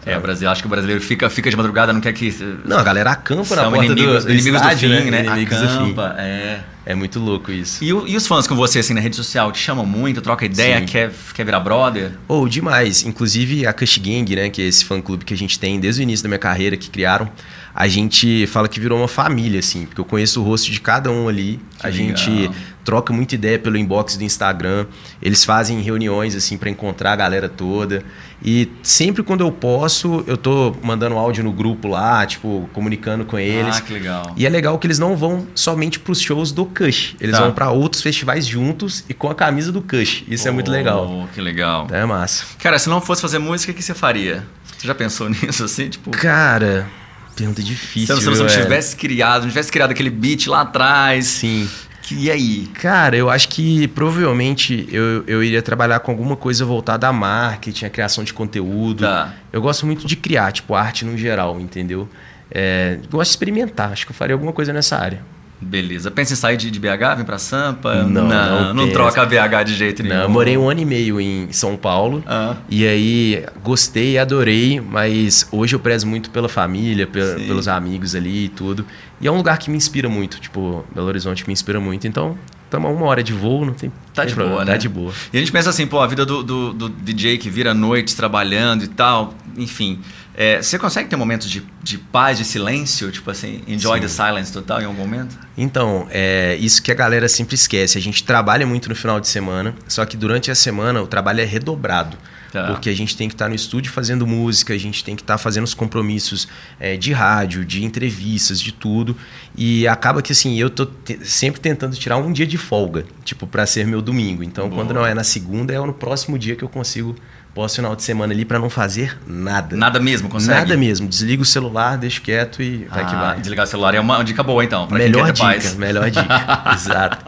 É, 0.05 0.17
o 0.17 0.21
Brasil, 0.21 0.49
acho 0.49 0.63
que 0.63 0.67
o 0.67 0.71
brasileiro 0.71 1.03
fica, 1.03 1.29
fica 1.29 1.51
de 1.51 1.57
madrugada, 1.57 1.93
não 1.93 2.01
quer 2.01 2.13
que. 2.13 2.33
Não, 2.65 2.79
a 2.79 2.83
galera 2.85 3.11
acampa 3.11 3.57
na 3.57 3.65
porta 3.65 3.85
inimigos, 3.85 4.25
do, 4.25 4.29
do 4.29 4.35
inimigos 4.35 4.61
estádio, 4.61 4.89
do 4.89 5.03
fim, 5.03 5.11
né? 5.11 5.25
Fim. 5.25 5.45
Acampa, 5.45 6.15
é. 6.19 6.61
É 6.87 6.95
muito 6.95 7.19
louco 7.19 7.51
isso. 7.51 7.83
E, 7.83 7.89
e 7.89 8.17
os 8.17 8.29
fãs 8.29 8.47
com 8.47 8.55
você, 8.55 8.79
assim, 8.79 8.95
na 8.95 9.01
rede 9.01 9.17
social, 9.17 9.51
te 9.51 9.59
chamam 9.59 9.85
muito, 9.85 10.23
troca 10.23 10.47
ideia, 10.47 10.79
Sim. 10.79 10.87
quer, 10.87 11.13
quer 11.35 11.45
virar 11.45 11.59
brother? 11.59 12.13
Ou 12.29 12.49
demais. 12.49 13.05
Inclusive 13.05 13.67
a 13.67 13.73
Cush 13.73 13.99
Gang, 13.99 14.37
né? 14.37 14.49
Que 14.49 14.63
é 14.63 14.67
esse 14.67 14.85
fã 14.85 15.01
clube 15.01 15.25
que 15.25 15.35
a 15.35 15.37
gente 15.37 15.59
tem 15.59 15.81
desde 15.81 16.01
o 16.01 16.05
início 16.05 16.23
da 16.23 16.29
minha 16.29 16.39
carreira, 16.39 16.77
que 16.77 16.89
criaram. 16.89 17.29
A 17.75 17.89
gente 17.89 18.47
fala 18.47 18.69
que 18.69 18.79
virou 18.79 18.99
uma 18.99 19.09
família, 19.09 19.59
assim, 19.59 19.85
porque 19.85 20.01
eu 20.01 20.05
conheço 20.05 20.41
o 20.41 20.45
rosto 20.45 20.71
de 20.71 20.81
cada 20.81 21.11
um 21.11 21.29
ali. 21.29 21.61
Que 21.79 21.87
a 21.87 21.91
legal. 21.91 22.17
gente 22.17 22.51
troca 22.85 23.13
muita 23.13 23.35
ideia 23.35 23.59
pelo 23.59 23.77
inbox 23.77 24.17
do 24.17 24.23
Instagram. 24.23 24.87
Eles 25.21 25.45
fazem 25.45 25.81
reuniões, 25.83 26.37
assim, 26.37 26.57
para 26.57 26.71
encontrar 26.71 27.13
a 27.13 27.17
galera 27.17 27.49
toda. 27.49 28.05
E 28.43 28.71
sempre 28.83 29.23
quando 29.23 29.41
eu 29.41 29.51
posso, 29.51 30.23
eu 30.27 30.37
tô 30.37 30.75
mandando 30.83 31.17
áudio 31.17 31.43
no 31.43 31.53
grupo 31.53 31.89
lá, 31.89 32.25
tipo, 32.25 32.71
comunicando 32.73 33.25
com 33.25 33.39
eles. 33.39 33.77
Ah, 33.77 33.81
que 33.81 33.93
legal. 33.93 34.33
E 34.37 34.47
é 34.47 34.49
legal 34.49 34.79
que 34.79 34.87
eles 34.87 34.99
não 34.99 35.17
vão 35.17 35.47
somente 35.55 35.99
pros 35.99 36.21
shows 36.21 36.53
do 36.53 36.65
Cush. 36.77 37.17
Eles 37.21 37.35
Tá. 37.37 37.43
vão 37.43 37.53
para 37.53 37.71
outros 37.71 38.03
festivais 38.03 38.47
juntos 38.47 39.05
e 39.09 39.15
com 39.15 39.31
a 39.31 39.35
camisa 39.35 39.73
do 39.73 39.81
Cush. 39.81 40.25
Isso 40.29 40.47
é 40.47 40.51
muito 40.51 40.71
legal. 40.71 41.09
Oh, 41.25 41.27
que 41.35 41.41
legal. 41.41 41.87
É 41.91 42.05
massa. 42.05 42.45
Cara, 42.59 42.79
se 42.79 42.89
não 42.89 43.01
fosse 43.01 43.23
fazer 43.23 43.39
música, 43.39 43.73
o 43.73 43.75
que 43.75 43.83
você 43.83 43.95
faria? 43.95 44.45
Você 44.77 44.87
já 44.87 44.95
pensou 44.95 45.29
nisso, 45.31 45.65
assim? 45.65 45.89
Tipo, 45.89 46.11
Cara, 46.11 46.87
pergunta 47.35 47.61
se 47.63 47.67
difícil. 47.67 48.15
você 48.17 48.31
não 48.31 48.47
é? 48.47 48.49
tivesse 48.63 48.95
criado, 48.97 49.43
não 49.43 49.49
tivesse 49.49 49.73
criado 49.73 49.91
aquele 49.91 50.11
beat 50.11 50.47
lá 50.49 50.61
atrás. 50.63 51.27
Sim. 51.27 51.69
E 52.13 52.31
aí? 52.31 52.69
Cara, 52.75 53.17
eu 53.17 53.29
acho 53.29 53.49
que 53.49 53.89
provavelmente 53.89 54.87
eu, 54.93 55.25
eu 55.27 55.43
iria 55.43 55.61
trabalhar 55.61 55.99
com 56.01 56.13
alguma 56.13 56.37
coisa 56.37 56.65
voltada 56.65 57.09
a 57.09 57.13
marketing, 57.13 57.85
a 57.87 57.91
criação 57.91 58.23
de 58.23 58.33
conteúdo. 58.33 59.01
Tá. 59.01 59.35
Eu 59.53 59.61
gosto 59.61 59.85
muito 59.87 60.07
de 60.07 60.15
criar, 60.15 60.53
tipo, 60.53 60.75
arte 60.75 61.05
no 61.05 61.17
geral, 61.19 61.59
entendeu? 61.59 62.09
É, 62.49 62.99
gosto 63.11 63.31
de 63.31 63.33
experimentar, 63.33 63.91
acho 63.93 64.07
que 64.07 64.13
eu 64.13 64.17
faria 64.17 64.35
alguma 64.35 64.53
coisa 64.53 64.73
nessa 64.73 64.97
área. 64.97 65.21
Beleza. 65.61 66.11
Pensa 66.11 66.35
em 66.35 66.37
sair 66.37 66.57
de, 66.59 66.71
de 66.71 66.79
BH, 66.79 67.17
vir 67.17 67.25
pra 67.25 67.39
Sampa? 67.39 68.03
Não, 68.03 68.29
não, 68.29 68.29
não 68.29 68.75
não 68.75 68.91
troca 68.93 69.25
BH 69.25 69.65
de 69.65 69.75
jeito 69.75 70.03
nenhum. 70.03 70.15
Não, 70.15 70.23
eu 70.25 70.29
morei 70.29 70.57
um 70.57 70.69
ano 70.69 70.81
e 70.81 70.85
meio 70.85 71.19
em 71.21 71.51
São 71.51 71.77
Paulo. 71.77 72.23
Ah. 72.27 72.57
E 72.69 72.87
aí, 72.87 73.43
gostei, 73.65 74.19
adorei, 74.19 74.81
mas 74.81 75.49
hoje 75.51 75.75
eu 75.75 75.81
prezo 75.81 76.07
muito 76.07 76.29
pela 76.31 76.49
família, 76.49 77.07
pe- 77.07 77.23
Sim. 77.39 77.47
pelos 77.47 77.69
amigos 77.69 78.15
ali 78.15 78.45
e 78.45 78.49
tudo. 78.51 78.85
E 79.21 79.27
é 79.27 79.31
um 79.33 79.37
lugar 79.39 79.57
que 79.59 79.71
me 79.71 79.77
inspira 79.79 80.09
muito, 80.11 80.39
tipo, 80.39 80.85
Belo 80.95 81.07
Horizonte 81.07 81.47
me 81.47 81.55
inspira 81.55 81.81
muito. 81.81 82.07
Então, 82.07 82.37
estamos 82.67 82.91
a 82.91 82.93
uma 82.93 83.07
hora 83.07 83.23
de 83.23 83.33
voo, 83.33 83.65
não 83.65 83.73
tem, 83.73 83.89
Tá 84.13 84.23
tem 84.23 84.27
de 84.27 84.35
problema, 84.35 84.57
boa, 84.57 84.67
Tá 84.67 84.73
né? 84.73 84.79
de 84.79 84.89
boa. 84.91 85.13
E 85.33 85.37
a 85.39 85.41
gente 85.41 85.51
pensa 85.53 85.71
assim, 85.71 85.87
pô, 85.87 86.01
a 86.01 86.07
vida 86.07 86.27
do, 86.27 86.43
do, 86.43 86.73
do 86.75 86.89
DJ 86.91 87.39
que 87.39 87.49
vira 87.49 87.73
noites 87.73 88.13
trabalhando 88.15 88.85
e 88.85 88.89
tal, 88.89 89.33
enfim. 89.57 90.01
É, 90.37 90.61
você 90.63 90.79
consegue 90.79 91.09
ter 91.09 91.17
momentos 91.17 91.49
de, 91.49 91.63
de 91.83 91.97
paz, 91.97 92.37
de 92.37 92.45
silêncio? 92.45 93.11
Tipo 93.11 93.31
assim, 93.31 93.63
enjoy 93.67 93.97
Sim. 93.97 94.03
the 94.03 94.09
silence 94.09 94.53
total 94.53 94.83
em 94.83 94.85
algum 94.85 94.99
momento? 95.01 95.37
Então, 95.57 96.07
é 96.11 96.57
isso 96.61 96.83
que 96.83 96.93
a 96.93 96.95
galera 96.95 97.29
sempre 97.29 97.55
esquece. 97.55 97.97
A 97.97 98.01
gente 98.03 98.23
trabalha 98.23 98.67
muito 98.67 98.89
no 98.89 98.95
final 98.95 99.19
de 99.19 99.29
semana, 99.29 99.75
só 99.89 100.05
que 100.05 100.17
durante 100.17 100.51
a 100.51 100.55
semana 100.55 101.03
o 101.03 101.07
trabalho 101.07 101.41
é 101.41 101.45
redobrado. 101.45 102.17
Tá. 102.53 102.69
Porque 102.69 102.89
a 102.89 102.95
gente 102.95 103.17
tem 103.17 103.29
que 103.29 103.35
estar 103.35 103.49
no 103.49 103.55
estúdio 103.55 103.91
fazendo 103.93 104.27
música, 104.27 104.73
a 104.73 104.79
gente 104.79 105.03
tem 105.03 105.17
que 105.17 105.23
estar 105.23 105.37
fazendo 105.37 105.65
os 105.65 105.75
compromissos 105.75 106.47
é, 106.79 106.97
de 106.97 107.13
rádio, 107.13 107.65
de 107.65 107.85
entrevistas, 107.85 108.61
de 108.61 108.73
tudo. 108.73 109.17
E 109.57 109.87
acaba 109.89 110.23
que 110.23 110.33
assim, 110.33 110.59
eu 110.59 110.71
tô 110.71 110.87
te- 110.87 111.19
sempre 111.25 111.61
tentando 111.61 111.97
tirar 111.97 112.17
um 112.19 112.33
dia 112.33 112.47
de 112.47 112.57
folga, 112.57 113.05
tipo, 113.25 113.47
para 113.47 113.67
ser 113.67 113.87
meu 113.87 114.01
domingo. 114.01 114.43
Então, 114.43 114.69
Boa. 114.69 114.81
quando 114.83 114.95
não 114.95 115.05
é 115.05 115.13
na 115.13 115.25
segunda, 115.25 115.75
é 115.75 115.79
no 115.79 115.93
próximo 115.93 116.39
dia 116.39 116.55
que 116.57 116.63
eu 116.63 116.69
consigo 116.69 117.17
posso 117.57 117.77
final 117.77 117.97
de 117.97 118.03
semana 118.03 118.35
ali 118.35 118.45
para 118.45 118.59
não 118.59 118.69
fazer 118.69 119.17
nada. 119.27 119.75
Nada 119.75 119.99
mesmo, 119.99 120.29
consegue? 120.29 120.59
Nada 120.61 120.77
mesmo. 120.77 121.09
Desliga 121.09 121.43
o 121.43 121.45
celular, 121.47 121.97
deixa 121.97 122.21
quieto 122.21 122.63
e 122.63 122.85
vai 122.85 123.07
que 123.07 123.15
Ah, 123.15 123.19
vai. 123.21 123.41
Desligar 123.41 123.65
o 123.65 123.69
celular 123.69 123.95
é 123.95 123.99
uma 124.01 124.23
dica 124.23 124.43
boa, 124.43 124.63
então. 124.63 124.87
Pra 124.87 124.99
Melhor 124.99 125.33
dica, 125.33 125.47
paz. 125.47 125.75
melhor 125.75 126.11
dica. 126.11 126.73
Exato. 126.75 127.25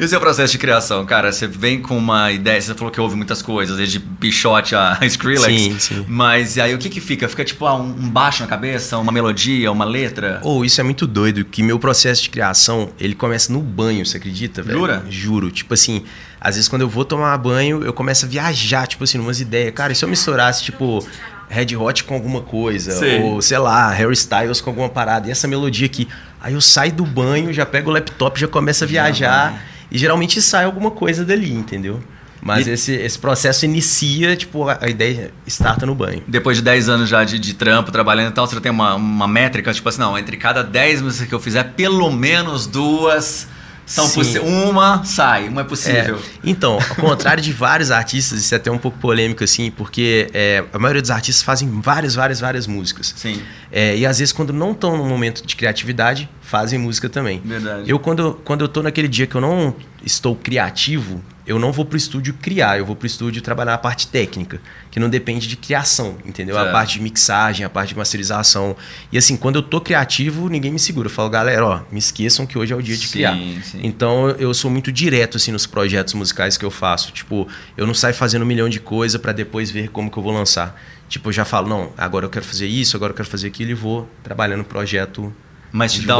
E 0.00 0.02
o 0.04 0.08
seu 0.08 0.18
processo 0.18 0.52
de 0.52 0.58
criação, 0.58 1.04
cara? 1.04 1.30
Você 1.30 1.46
vem 1.46 1.82
com 1.82 1.96
uma 1.98 2.32
ideia, 2.32 2.58
você 2.58 2.72
falou 2.74 2.90
que 2.90 2.98
ouve 2.98 3.16
muitas 3.16 3.42
coisas, 3.42 3.76
desde 3.76 4.00
Pichote 4.00 4.74
a 4.74 4.98
Skrillex. 5.04 5.44
Sim, 5.44 5.78
sim. 5.78 6.04
Mas 6.08 6.56
aí 6.56 6.74
o 6.74 6.78
que 6.78 6.88
que 6.88 7.00
fica? 7.00 7.28
Fica 7.28 7.44
tipo 7.44 7.66
ah, 7.66 7.74
um 7.74 8.08
baixo 8.08 8.42
na 8.42 8.48
cabeça, 8.48 8.96
uma 8.96 9.12
melodia, 9.12 9.70
uma 9.70 9.84
letra? 9.84 10.40
Ou 10.42 10.64
isso 10.64 10.80
é 10.80 10.84
muito 10.84 11.06
doido, 11.06 11.44
que 11.44 11.62
meu 11.62 11.78
processo 11.78 12.22
de 12.22 12.30
criação, 12.30 12.88
ele 12.98 13.14
começa 13.14 13.52
no 13.52 13.60
banho, 13.60 14.06
você 14.06 14.16
acredita, 14.16 14.62
velho? 14.62 14.78
Jura? 14.78 15.04
Juro. 15.10 15.50
Tipo 15.50 15.74
assim, 15.74 16.02
às 16.40 16.54
vezes 16.54 16.68
quando 16.68 16.82
eu 16.82 16.88
vou 16.88 17.04
tomar 17.04 17.36
banho, 17.38 17.82
eu 17.82 17.92
começo 17.92 18.26
a 18.26 18.28
viajar, 18.28 18.86
tipo 18.86 19.04
assim, 19.04 19.18
umas 19.18 19.40
ideias. 19.40 19.72
Cara, 19.74 19.92
e 19.92 19.96
se 19.96 20.04
eu 20.04 20.08
misturasse, 20.08 20.62
tipo, 20.62 21.06
Red 21.48 21.76
Hot 21.76 22.04
com 22.04 22.14
alguma 22.14 22.42
coisa? 22.42 22.92
Sei. 22.92 23.22
Ou, 23.22 23.40
sei 23.40 23.58
lá, 23.58 23.90
Harry 23.90 24.12
Styles 24.14 24.60
com 24.60 24.70
alguma 24.70 24.88
parada. 24.88 25.28
E 25.28 25.30
essa 25.30 25.48
melodia 25.48 25.86
aqui. 25.86 26.08
Aí 26.40 26.54
eu 26.54 26.60
saio 26.60 26.92
do 26.92 27.04
banho, 27.04 27.52
já 27.52 27.64
pego 27.64 27.90
o 27.90 27.92
laptop, 27.92 28.38
já 28.38 28.48
começo 28.48 28.84
a 28.84 28.86
viajar. 28.86 29.62
E 29.90 29.98
geralmente 29.98 30.42
sai 30.42 30.64
alguma 30.64 30.90
coisa 30.90 31.24
dali, 31.24 31.52
entendeu? 31.52 32.02
Mas 32.42 32.66
e... 32.66 32.70
esse, 32.70 32.92
esse 32.92 33.18
processo 33.18 33.64
inicia, 33.64 34.36
tipo, 34.36 34.68
a, 34.68 34.78
a, 34.80 34.88
ideia 34.88 35.32
starta 35.46 35.86
no 35.86 35.94
banho. 35.94 36.22
Depois 36.28 36.56
de 36.56 36.62
10 36.62 36.88
anos 36.88 37.08
já 37.08 37.24
de, 37.24 37.38
de 37.38 37.54
trampo, 37.54 37.90
trabalhando 37.90 38.30
e 38.30 38.34
tal, 38.34 38.46
você 38.46 38.60
tem 38.60 38.70
uma, 38.70 38.94
uma 38.94 39.26
métrica, 39.26 39.72
tipo 39.72 39.88
assim, 39.88 40.00
não, 40.00 40.16
entre 40.16 40.36
cada 40.36 40.62
10 40.62 41.02
músicas 41.02 41.28
que 41.28 41.34
eu 41.34 41.40
fizer, 41.40 41.64
pelo 41.74 42.10
menos 42.12 42.66
duas 42.66 43.48
são 43.86 44.04
uma 44.42 45.04
sai, 45.04 45.48
uma 45.48 45.60
é 45.60 45.64
possível. 45.64 46.16
É. 46.16 46.20
Então, 46.44 46.74
ao 46.74 46.94
contrário 46.96 47.42
de 47.42 47.52
vários 47.52 47.92
artistas, 47.92 48.40
isso 48.40 48.52
é 48.52 48.56
até 48.56 48.70
um 48.70 48.78
pouco 48.78 48.98
polêmico, 48.98 49.44
assim, 49.44 49.70
porque 49.70 50.28
é, 50.34 50.64
a 50.72 50.78
maioria 50.78 51.00
dos 51.00 51.10
artistas 51.10 51.42
fazem 51.42 51.70
várias, 51.80 52.16
várias, 52.16 52.40
várias 52.40 52.66
músicas. 52.66 53.14
Sim. 53.16 53.40
É, 53.70 53.96
e 53.96 54.04
às 54.04 54.18
vezes, 54.18 54.32
quando 54.32 54.52
não 54.52 54.72
estão 54.72 54.96
no 54.96 55.04
momento 55.04 55.46
de 55.46 55.54
criatividade, 55.54 56.28
fazem 56.42 56.78
música 56.78 57.08
também. 57.08 57.40
Verdade. 57.44 57.88
Eu, 57.88 57.98
quando, 57.98 58.40
quando 58.44 58.62
eu 58.62 58.68
tô 58.68 58.82
naquele 58.82 59.08
dia 59.08 59.26
que 59.26 59.36
eu 59.36 59.40
não 59.40 59.74
estou 60.04 60.34
criativo, 60.34 61.22
eu 61.46 61.58
não 61.58 61.70
vou 61.70 61.84
pro 61.84 61.96
estúdio 61.96 62.34
criar, 62.34 62.78
eu 62.78 62.84
vou 62.84 62.96
pro 62.96 63.06
estúdio 63.06 63.40
trabalhar 63.40 63.74
a 63.74 63.78
parte 63.78 64.08
técnica, 64.08 64.60
que 64.90 64.98
não 64.98 65.08
depende 65.08 65.46
de 65.46 65.56
criação, 65.56 66.16
entendeu? 66.24 66.58
A 66.58 66.66
parte 66.72 66.94
de 66.94 67.00
mixagem, 67.00 67.64
a 67.64 67.70
parte 67.70 67.90
de 67.90 67.96
masterização. 67.96 68.76
E 69.12 69.16
assim, 69.16 69.36
quando 69.36 69.56
eu 69.56 69.62
tô 69.62 69.80
criativo, 69.80 70.48
ninguém 70.48 70.72
me 70.72 70.78
segura. 70.78 71.06
Eu 71.06 71.10
falo, 71.10 71.30
galera, 71.30 71.64
ó, 71.64 71.80
me 71.90 71.98
esqueçam 71.98 72.46
que 72.46 72.58
hoje 72.58 72.72
é 72.72 72.76
o 72.76 72.82
dia 72.82 72.96
de 72.96 73.06
sim, 73.06 73.12
criar. 73.12 73.36
Sim. 73.36 73.80
Então 73.82 74.30
eu 74.30 74.52
sou 74.52 74.70
muito 74.70 74.90
direto 74.90 75.36
assim 75.36 75.52
nos 75.52 75.66
projetos 75.66 76.14
musicais 76.14 76.56
que 76.56 76.64
eu 76.64 76.70
faço. 76.70 77.12
Tipo, 77.12 77.46
eu 77.76 77.86
não 77.86 77.94
saio 77.94 78.14
fazendo 78.14 78.42
um 78.42 78.46
milhão 78.46 78.68
de 78.68 78.80
coisas 78.80 79.20
para 79.20 79.32
depois 79.32 79.70
ver 79.70 79.90
como 79.90 80.10
que 80.10 80.18
eu 80.18 80.22
vou 80.22 80.32
lançar. 80.32 80.80
Tipo, 81.08 81.28
eu 81.28 81.32
já 81.32 81.44
falo, 81.44 81.68
não, 81.68 81.92
agora 81.96 82.26
eu 82.26 82.30
quero 82.30 82.44
fazer 82.44 82.66
isso, 82.66 82.96
agora 82.96 83.12
eu 83.12 83.16
quero 83.16 83.28
fazer 83.28 83.46
aquilo 83.46 83.70
e 83.70 83.74
vou 83.74 84.08
trabalhando 84.24 84.62
o 84.62 84.64
projeto 84.64 85.32
mas 85.76 85.92
te 85.92 86.06
dá 86.06 86.16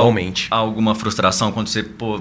alguma 0.50 0.94
frustração 0.94 1.50
quando 1.50 1.68
você 1.68 1.82
pô, 1.82 2.20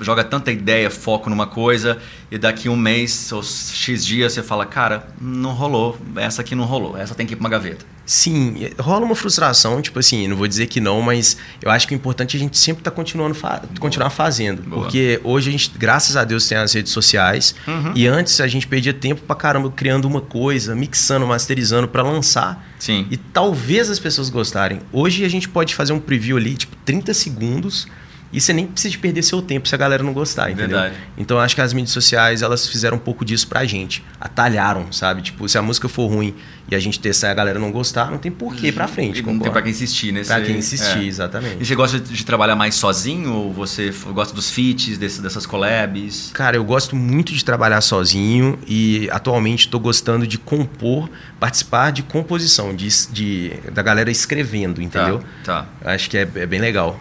joga 0.00 0.24
tanta 0.24 0.50
ideia, 0.50 0.90
foco 0.90 1.30
numa 1.30 1.46
coisa 1.46 1.98
e 2.28 2.36
daqui 2.36 2.68
um 2.68 2.76
mês 2.76 3.30
ou 3.30 3.40
X 3.42 4.04
dias 4.04 4.32
você 4.32 4.42
fala, 4.42 4.66
cara, 4.66 5.06
não 5.20 5.52
rolou, 5.52 5.96
essa 6.16 6.42
aqui 6.42 6.56
não 6.56 6.64
rolou, 6.64 6.96
essa 6.96 7.14
tem 7.14 7.24
que 7.24 7.34
ir 7.34 7.36
para 7.36 7.44
uma 7.44 7.50
gaveta. 7.50 7.86
Sim, 8.12 8.68
rola 8.78 9.06
uma 9.06 9.14
frustração, 9.14 9.80
tipo 9.80 9.98
assim, 9.98 10.28
não 10.28 10.36
vou 10.36 10.46
dizer 10.46 10.66
que 10.66 10.80
não, 10.82 11.00
mas 11.00 11.38
eu 11.62 11.70
acho 11.70 11.88
que 11.88 11.94
o 11.94 11.96
importante 11.96 12.36
é 12.36 12.38
a 12.38 12.40
gente 12.40 12.58
sempre 12.58 12.82
estar 12.82 12.90
tá 12.90 12.94
continuando 12.94 13.34
fa 13.34 13.62
continuar 13.80 14.10
fazendo. 14.10 14.60
Boa. 14.60 14.82
Porque 14.82 15.18
hoje 15.24 15.48
a 15.48 15.52
gente, 15.52 15.72
graças 15.78 16.14
a 16.14 16.22
Deus, 16.22 16.46
tem 16.46 16.58
as 16.58 16.74
redes 16.74 16.92
sociais. 16.92 17.54
Uhum. 17.66 17.92
E 17.94 18.06
antes 18.06 18.38
a 18.42 18.46
gente 18.46 18.66
perdia 18.66 18.92
tempo 18.92 19.22
pra 19.22 19.34
caramba 19.34 19.70
criando 19.70 20.04
uma 20.04 20.20
coisa, 20.20 20.74
mixando, 20.74 21.26
masterizando 21.26 21.88
para 21.88 22.02
lançar. 22.02 22.62
Sim. 22.78 23.06
E 23.10 23.16
talvez 23.16 23.88
as 23.88 23.98
pessoas 23.98 24.28
gostarem. 24.28 24.80
Hoje 24.92 25.24
a 25.24 25.28
gente 25.30 25.48
pode 25.48 25.74
fazer 25.74 25.94
um 25.94 25.98
preview 25.98 26.36
ali, 26.36 26.54
tipo, 26.54 26.76
30 26.84 27.14
segundos 27.14 27.88
e 28.32 28.40
você 28.40 28.52
nem 28.52 28.66
precisa 28.66 28.96
perder 28.98 29.22
seu 29.22 29.42
tempo 29.42 29.68
se 29.68 29.74
a 29.74 29.78
galera 29.78 30.02
não 30.02 30.12
gostar, 30.12 30.50
entendeu? 30.50 30.78
Verdade. 30.78 30.94
Então 31.18 31.38
acho 31.38 31.54
que 31.54 31.60
as 31.60 31.72
mídias 31.72 31.90
sociais, 31.90 32.40
elas 32.40 32.66
fizeram 32.66 32.96
um 32.96 33.00
pouco 33.00 33.24
disso 33.24 33.46
pra 33.46 33.64
gente. 33.66 34.02
Atalharam, 34.18 34.90
sabe? 34.90 35.20
Tipo, 35.20 35.46
se 35.48 35.58
a 35.58 35.62
música 35.62 35.88
for 35.88 36.06
ruim 36.06 36.34
e 36.70 36.74
a 36.74 36.78
gente 36.78 36.98
testar 36.98 37.28
e 37.28 37.30
a 37.30 37.34
galera 37.34 37.58
não 37.58 37.70
gostar, 37.70 38.10
não 38.10 38.16
tem 38.16 38.32
porquê 38.32 38.68
ir 38.68 38.72
pra 38.72 38.88
frente. 38.88 39.18
Não 39.18 39.24
concordo? 39.24 39.42
tem 39.44 39.52
pra 39.52 39.62
quem 39.62 39.70
insistir, 39.70 40.12
né? 40.12 40.24
Pra 40.24 40.40
quem 40.40 40.56
insistir, 40.56 41.00
é. 41.00 41.04
exatamente. 41.04 41.56
E 41.60 41.66
você 41.66 41.74
gosta 41.74 42.00
de 42.00 42.24
trabalhar 42.24 42.56
mais 42.56 42.74
sozinho? 42.74 43.32
Ou 43.34 43.52
você 43.52 43.92
gosta 44.12 44.34
dos 44.34 44.50
feats, 44.50 44.96
desse, 44.96 45.20
dessas 45.20 45.44
collabs? 45.44 46.30
Cara, 46.32 46.56
eu 46.56 46.64
gosto 46.64 46.96
muito 46.96 47.34
de 47.34 47.44
trabalhar 47.44 47.82
sozinho 47.82 48.58
e 48.66 49.10
atualmente 49.10 49.66
estou 49.66 49.78
gostando 49.78 50.26
de 50.26 50.38
compor, 50.38 51.10
participar 51.38 51.90
de 51.90 52.02
composição, 52.02 52.74
de, 52.74 52.88
de, 53.10 53.52
da 53.72 53.82
galera 53.82 54.10
escrevendo, 54.10 54.80
entendeu? 54.80 55.22
Tá. 55.44 55.66
tá. 55.82 55.92
Acho 55.92 56.08
que 56.08 56.16
é, 56.16 56.22
é 56.22 56.46
bem 56.46 56.60
legal. 56.60 56.98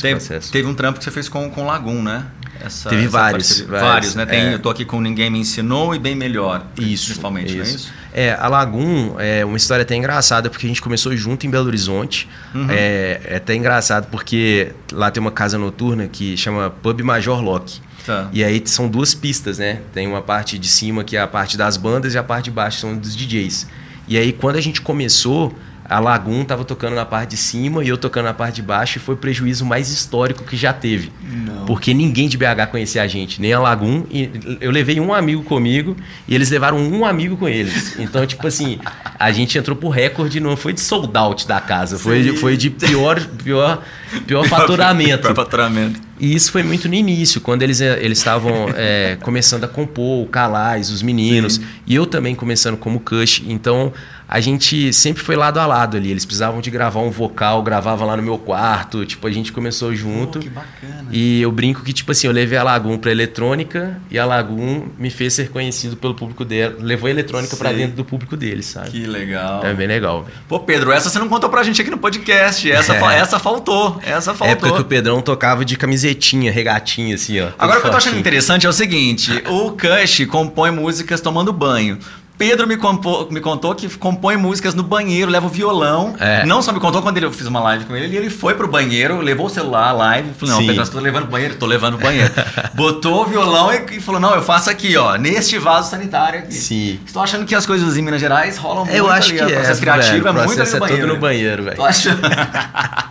Teve, 0.00 0.40
teve, 0.50 0.68
um 0.68 0.74
trampo 0.74 0.98
que 0.98 1.04
você 1.04 1.10
fez 1.10 1.28
com, 1.28 1.48
com 1.50 1.66
Lagoon, 1.66 2.02
né? 2.02 2.26
Essa, 2.60 2.88
teve 2.88 3.02
essa 3.02 3.10
vários, 3.10 3.60
vários, 3.60 3.88
vários. 3.88 4.14
né? 4.14 4.26
Tem, 4.26 4.40
é. 4.40 4.54
Eu 4.54 4.58
tô 4.58 4.70
aqui 4.70 4.84
com 4.84 5.00
Ninguém 5.00 5.30
Me 5.30 5.38
Ensinou 5.38 5.94
e 5.94 5.98
Bem 5.98 6.14
Melhor. 6.14 6.66
Isso. 6.78 7.06
Principalmente, 7.06 7.48
isso. 7.48 7.56
não 7.56 7.64
é 7.64 7.68
isso? 7.68 7.92
É, 8.12 8.36
a 8.38 8.48
Lagoon 8.48 9.16
é 9.18 9.44
uma 9.44 9.56
história 9.56 9.82
até 9.82 9.96
engraçada, 9.96 10.48
porque 10.48 10.66
a 10.66 10.68
gente 10.68 10.80
começou 10.80 11.16
junto 11.16 11.46
em 11.46 11.50
Belo 11.50 11.66
Horizonte. 11.66 12.28
Uhum. 12.54 12.68
É, 12.70 13.20
é 13.24 13.36
até 13.36 13.54
engraçado 13.54 14.06
porque 14.10 14.72
lá 14.92 15.10
tem 15.10 15.20
uma 15.20 15.32
casa 15.32 15.58
noturna 15.58 16.06
que 16.06 16.36
chama 16.36 16.70
Pub 16.70 17.00
Major 17.02 17.42
Lock. 17.42 17.80
Tá. 18.06 18.28
E 18.32 18.44
aí 18.44 18.62
são 18.66 18.86
duas 18.88 19.14
pistas, 19.14 19.58
né? 19.58 19.80
Tem 19.92 20.06
uma 20.06 20.22
parte 20.22 20.58
de 20.58 20.68
cima 20.68 21.02
que 21.02 21.16
é 21.16 21.20
a 21.20 21.26
parte 21.26 21.56
das 21.56 21.76
bandas 21.76 22.14
e 22.14 22.18
a 22.18 22.22
parte 22.22 22.44
de 22.44 22.50
baixo 22.50 22.78
são 22.78 22.96
dos 22.96 23.16
DJs. 23.16 23.66
E 24.06 24.16
aí 24.16 24.32
quando 24.32 24.56
a 24.56 24.60
gente 24.60 24.80
começou, 24.80 25.54
a 25.88 26.00
Lagoon 26.00 26.42
estava 26.42 26.64
tocando 26.64 26.94
na 26.94 27.04
parte 27.04 27.30
de 27.30 27.36
cima 27.36 27.84
e 27.84 27.88
eu 27.88 27.98
tocando 27.98 28.24
na 28.24 28.34
parte 28.34 28.56
de 28.56 28.62
baixo 28.62 28.98
e 28.98 29.00
foi 29.00 29.14
o 29.14 29.18
prejuízo 29.18 29.64
mais 29.64 29.90
histórico 29.90 30.44
que 30.44 30.56
já 30.56 30.72
teve. 30.72 31.12
Não. 31.22 31.66
Porque 31.66 31.92
ninguém 31.92 32.28
de 32.28 32.38
BH 32.38 32.70
conhecia 32.70 33.02
a 33.02 33.06
gente, 33.06 33.40
nem 33.40 33.52
a 33.52 33.60
Lagoon. 33.60 34.04
E 34.10 34.30
eu 34.60 34.70
levei 34.70 34.98
um 34.98 35.12
amigo 35.12 35.42
comigo 35.42 35.96
e 36.26 36.34
eles 36.34 36.50
levaram 36.50 36.78
um 36.78 37.04
amigo 37.04 37.36
com 37.36 37.48
eles. 37.48 37.98
Então, 37.98 38.26
tipo 38.26 38.46
assim, 38.46 38.78
a 39.18 39.30
gente 39.30 39.58
entrou 39.58 39.76
por 39.76 39.90
recorde, 39.90 40.40
não 40.40 40.56
foi 40.56 40.72
de 40.72 40.80
sold 40.80 41.10
out 41.16 41.46
da 41.46 41.60
casa, 41.60 41.98
foi, 41.98 42.36
foi 42.36 42.56
de 42.56 42.70
pior, 42.70 43.20
pior, 43.42 43.82
pior 44.26 44.46
faturamento. 44.46 45.22
Pior 45.22 45.34
faturamento. 45.34 46.00
E 46.18 46.34
isso 46.34 46.52
foi 46.52 46.62
muito 46.62 46.88
no 46.88 46.94
início, 46.94 47.40
quando 47.40 47.62
eles 47.62 47.80
eh, 47.80 47.98
eles 48.00 48.18
estavam 48.18 48.68
é, 48.76 49.18
começando 49.20 49.64
a 49.64 49.68
compor, 49.68 50.22
o 50.22 50.26
Calais, 50.26 50.90
os 50.90 51.02
meninos, 51.02 51.54
Sim. 51.54 51.64
e 51.86 51.94
eu 51.94 52.06
também 52.06 52.34
começando 52.34 52.76
como 52.76 53.00
Cush. 53.00 53.42
Então 53.48 53.92
a 54.34 54.40
gente 54.40 54.92
sempre 54.92 55.22
foi 55.22 55.36
lado 55.36 55.60
a 55.60 55.66
lado 55.66 55.96
ali. 55.96 56.10
Eles 56.10 56.24
precisavam 56.24 56.60
de 56.60 56.68
gravar 56.68 56.98
um 56.98 57.08
vocal, 57.08 57.62
gravava 57.62 58.04
lá 58.04 58.16
no 58.16 58.22
meu 58.24 58.36
quarto. 58.36 59.06
Tipo, 59.06 59.28
a 59.28 59.30
gente 59.30 59.52
começou 59.52 59.94
junto. 59.94 60.40
Oh, 60.40 60.42
que 60.42 60.50
bacana. 60.50 61.06
E 61.12 61.40
eu 61.40 61.52
brinco 61.52 61.84
que, 61.84 61.92
tipo 61.92 62.10
assim, 62.10 62.26
eu 62.26 62.32
levei 62.32 62.58
a 62.58 62.64
Lagoon 62.64 62.98
pra 62.98 63.12
eletrônica 63.12 63.96
e 64.10 64.18
a 64.18 64.26
Lagoon 64.26 64.86
me 64.98 65.08
fez 65.08 65.34
ser 65.34 65.50
conhecido 65.50 65.96
pelo 65.96 66.16
público 66.16 66.44
dela. 66.44 66.74
Levou 66.80 67.06
a 67.06 67.10
eletrônica 67.12 67.56
para 67.56 67.72
dentro 67.72 67.94
do 67.94 68.04
público 68.04 68.36
deles, 68.36 68.66
sabe? 68.66 68.90
Que 68.90 69.06
legal. 69.06 69.64
É 69.64 69.72
bem 69.72 69.86
legal, 69.86 70.24
velho. 70.24 70.36
Pô, 70.48 70.58
Pedro, 70.58 70.90
essa 70.90 71.08
você 71.08 71.20
não 71.20 71.28
contou 71.28 71.48
pra 71.48 71.62
gente 71.62 71.80
aqui 71.80 71.92
no 71.92 71.98
podcast. 71.98 72.68
Essa, 72.68 72.96
é. 73.14 73.20
essa 73.20 73.38
faltou. 73.38 74.00
Essa 74.02 74.34
faltou. 74.34 74.48
Época 74.48 74.72
que 74.72 74.80
o 74.80 74.84
Pedrão 74.84 75.22
tocava 75.22 75.64
de 75.64 75.76
camisetinha, 75.76 76.50
regatinha, 76.50 77.14
assim, 77.14 77.38
ó. 77.38 77.50
Agora 77.56 77.78
o 77.78 77.82
que 77.82 77.86
eu 77.86 77.92
tô 77.92 77.98
achando 77.98 78.18
interessante 78.18 78.66
é 78.66 78.68
o 78.68 78.72
seguinte: 78.72 79.30
o 79.46 79.70
Cush 79.70 80.26
compõe 80.26 80.72
músicas 80.72 81.20
tomando 81.20 81.52
banho. 81.52 82.00
Pedro 82.36 82.66
me, 82.66 82.76
compô, 82.76 83.28
me 83.30 83.40
contou 83.40 83.74
que 83.74 83.88
compõe 83.96 84.36
músicas 84.36 84.74
no 84.74 84.82
banheiro, 84.82 85.30
leva 85.30 85.46
o 85.46 85.48
violão. 85.48 86.14
É. 86.18 86.44
Não 86.44 86.60
só 86.60 86.72
me 86.72 86.80
contou 86.80 87.00
quando 87.00 87.16
ele, 87.16 87.26
eu 87.26 87.32
fiz 87.32 87.46
uma 87.46 87.60
live 87.60 87.84
com 87.84 87.94
ele, 87.94 88.16
ele 88.16 88.28
foi 88.28 88.54
pro 88.54 88.66
banheiro, 88.66 89.20
levou 89.20 89.46
o 89.46 89.50
celular, 89.50 89.88
a 89.88 89.92
live, 89.92 90.30
falou, 90.34 90.54
não, 90.54 90.60
Sim. 90.62 90.66
Pedro, 90.66 90.84
você 90.84 90.92
tá 90.92 91.00
levando 91.00 91.24
o 91.24 91.28
banheiro? 91.28 91.54
Tô 91.54 91.66
levando 91.66 91.94
o 91.94 91.98
banheiro. 91.98 92.32
Botou 92.74 93.22
o 93.22 93.26
violão 93.26 93.72
e, 93.72 93.96
e, 93.96 94.00
falou, 94.00 94.20
não, 94.20 94.34
eu 94.34 94.42
faço 94.42 94.68
aqui, 94.68 94.96
ó, 94.96 95.16
neste 95.16 95.58
vaso 95.58 95.90
sanitário 95.90 96.40
aqui. 96.40 96.54
Sim. 96.54 96.98
Estou 97.06 97.22
achando 97.22 97.46
que 97.46 97.54
as 97.54 97.66
coisas 97.66 97.96
em 97.96 98.02
Minas 98.02 98.20
Gerais 98.20 98.56
rolam 98.56 98.84
muito 98.84 98.96
Eu 98.96 99.08
acho 99.08 99.30
ali, 99.30 99.38
que 99.38 99.44
o 99.44 99.48
é, 99.48 99.54
processo 99.54 99.80
criativo 99.80 100.24
velho, 100.24 100.28
é 100.28 100.46
muito 100.46 100.60
ali 100.60 100.70
no 100.70 100.76
é 100.76 100.80
banheiro. 100.80 101.02
tudo 101.02 101.14
no 101.14 101.20
banheiro, 101.20 101.62
velho. 101.62 101.76
Tô 101.76 101.84
achando... 101.84 102.20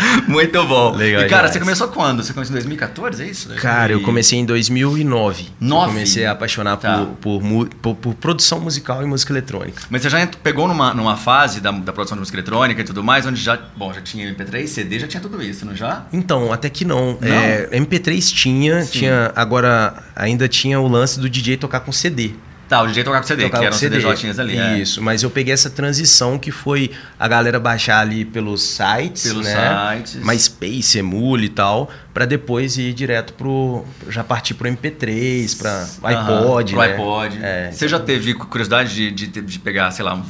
Muito 0.28 0.64
bom. 0.64 0.92
Legal, 0.94 1.22
e 1.22 1.28
cara, 1.28 1.42
demais. 1.42 1.52
você 1.52 1.58
começou 1.60 1.88
quando? 1.88 2.22
Você 2.22 2.32
começou 2.32 2.52
em 2.52 2.58
2014, 2.58 3.22
é 3.22 3.26
isso? 3.26 3.48
Cara, 3.56 3.92
eu 3.92 4.02
comecei 4.02 4.38
em 4.38 4.44
2009. 4.44 5.48
Nove? 5.60 5.84
Eu 5.86 5.88
comecei 5.88 6.26
a 6.26 6.32
apaixonar 6.32 6.76
Tá. 6.76 7.06
por, 7.20 7.40
por, 7.40 7.68
por, 7.68 7.94
por 7.96 8.14
produção 8.14 8.60
musical 8.60 9.02
e 9.02 9.06
música 9.06 9.32
eletrônica. 9.32 9.82
Mas 9.88 10.02
você 10.02 10.10
já 10.10 10.26
pegou 10.42 10.68
numa, 10.68 10.92
numa 10.92 11.16
fase 11.16 11.60
da, 11.60 11.70
da 11.70 11.92
produção 11.92 12.16
de 12.16 12.20
música 12.20 12.36
eletrônica 12.36 12.80
e 12.80 12.84
tudo 12.84 13.02
mais, 13.02 13.24
onde 13.26 13.40
já, 13.40 13.58
bom, 13.76 13.92
já 13.92 14.00
tinha 14.00 14.32
MP3, 14.34 14.66
CD, 14.66 14.98
já 14.98 15.06
tinha 15.08 15.20
tudo 15.20 15.42
isso, 15.42 15.64
não 15.64 15.74
já? 15.74 16.04
Então, 16.12 16.52
até 16.52 16.68
que 16.68 16.84
não. 16.84 17.18
Não? 17.20 17.28
É, 17.28 17.68
MP3 17.72 18.32
tinha, 18.32 18.82
Sim. 18.82 18.90
tinha. 18.98 19.32
Agora, 19.34 20.02
ainda 20.14 20.48
tinha 20.48 20.78
o 20.80 20.88
lance 20.88 21.18
do 21.18 21.28
DJ 21.30 21.56
tocar 21.56 21.80
com 21.80 21.92
CD. 21.92 22.32
Tá, 22.68 22.82
o 22.82 22.86
DJ 22.88 23.04
tocava 23.04 23.22
com 23.22 23.28
CD, 23.28 23.42
Tocava 23.44 23.60
que 23.62 23.66
eram 23.66 23.76
CD. 23.76 24.00
CDJinhas 24.00 24.38
ali. 24.40 24.58
é. 24.58 24.78
Isso, 24.78 25.00
mas 25.00 25.22
eu 25.22 25.30
peguei 25.30 25.54
essa 25.54 25.70
transição 25.70 26.36
que 26.38 26.50
foi 26.50 26.90
a 27.18 27.28
galera 27.28 27.60
baixar 27.60 28.00
ali 28.00 28.24
pelos 28.24 28.62
sites, 28.62 29.22
Pelos 29.28 29.46
né? 29.46 29.94
sites. 29.96 30.16
MySpace, 30.16 30.98
Emule 30.98 31.46
e 31.46 31.50
tal, 31.50 31.88
pra 32.12 32.24
depois 32.24 32.76
ir 32.76 32.92
direto 32.92 33.34
pro. 33.34 33.84
já 34.08 34.24
partir 34.24 34.54
pro 34.54 34.68
MP3, 34.68 35.56
pra 35.56 35.86
iPod. 36.10 36.74
Aham, 36.74 36.76
pro 36.76 36.78
né? 36.80 36.92
iPod. 36.92 37.38
É. 37.42 37.70
Você 37.70 37.86
já 37.86 38.00
teve 38.00 38.34
curiosidade 38.34 38.94
de, 38.94 39.10
de, 39.28 39.40
de 39.40 39.58
pegar, 39.60 39.90
sei 39.92 40.04
lá, 40.04 40.20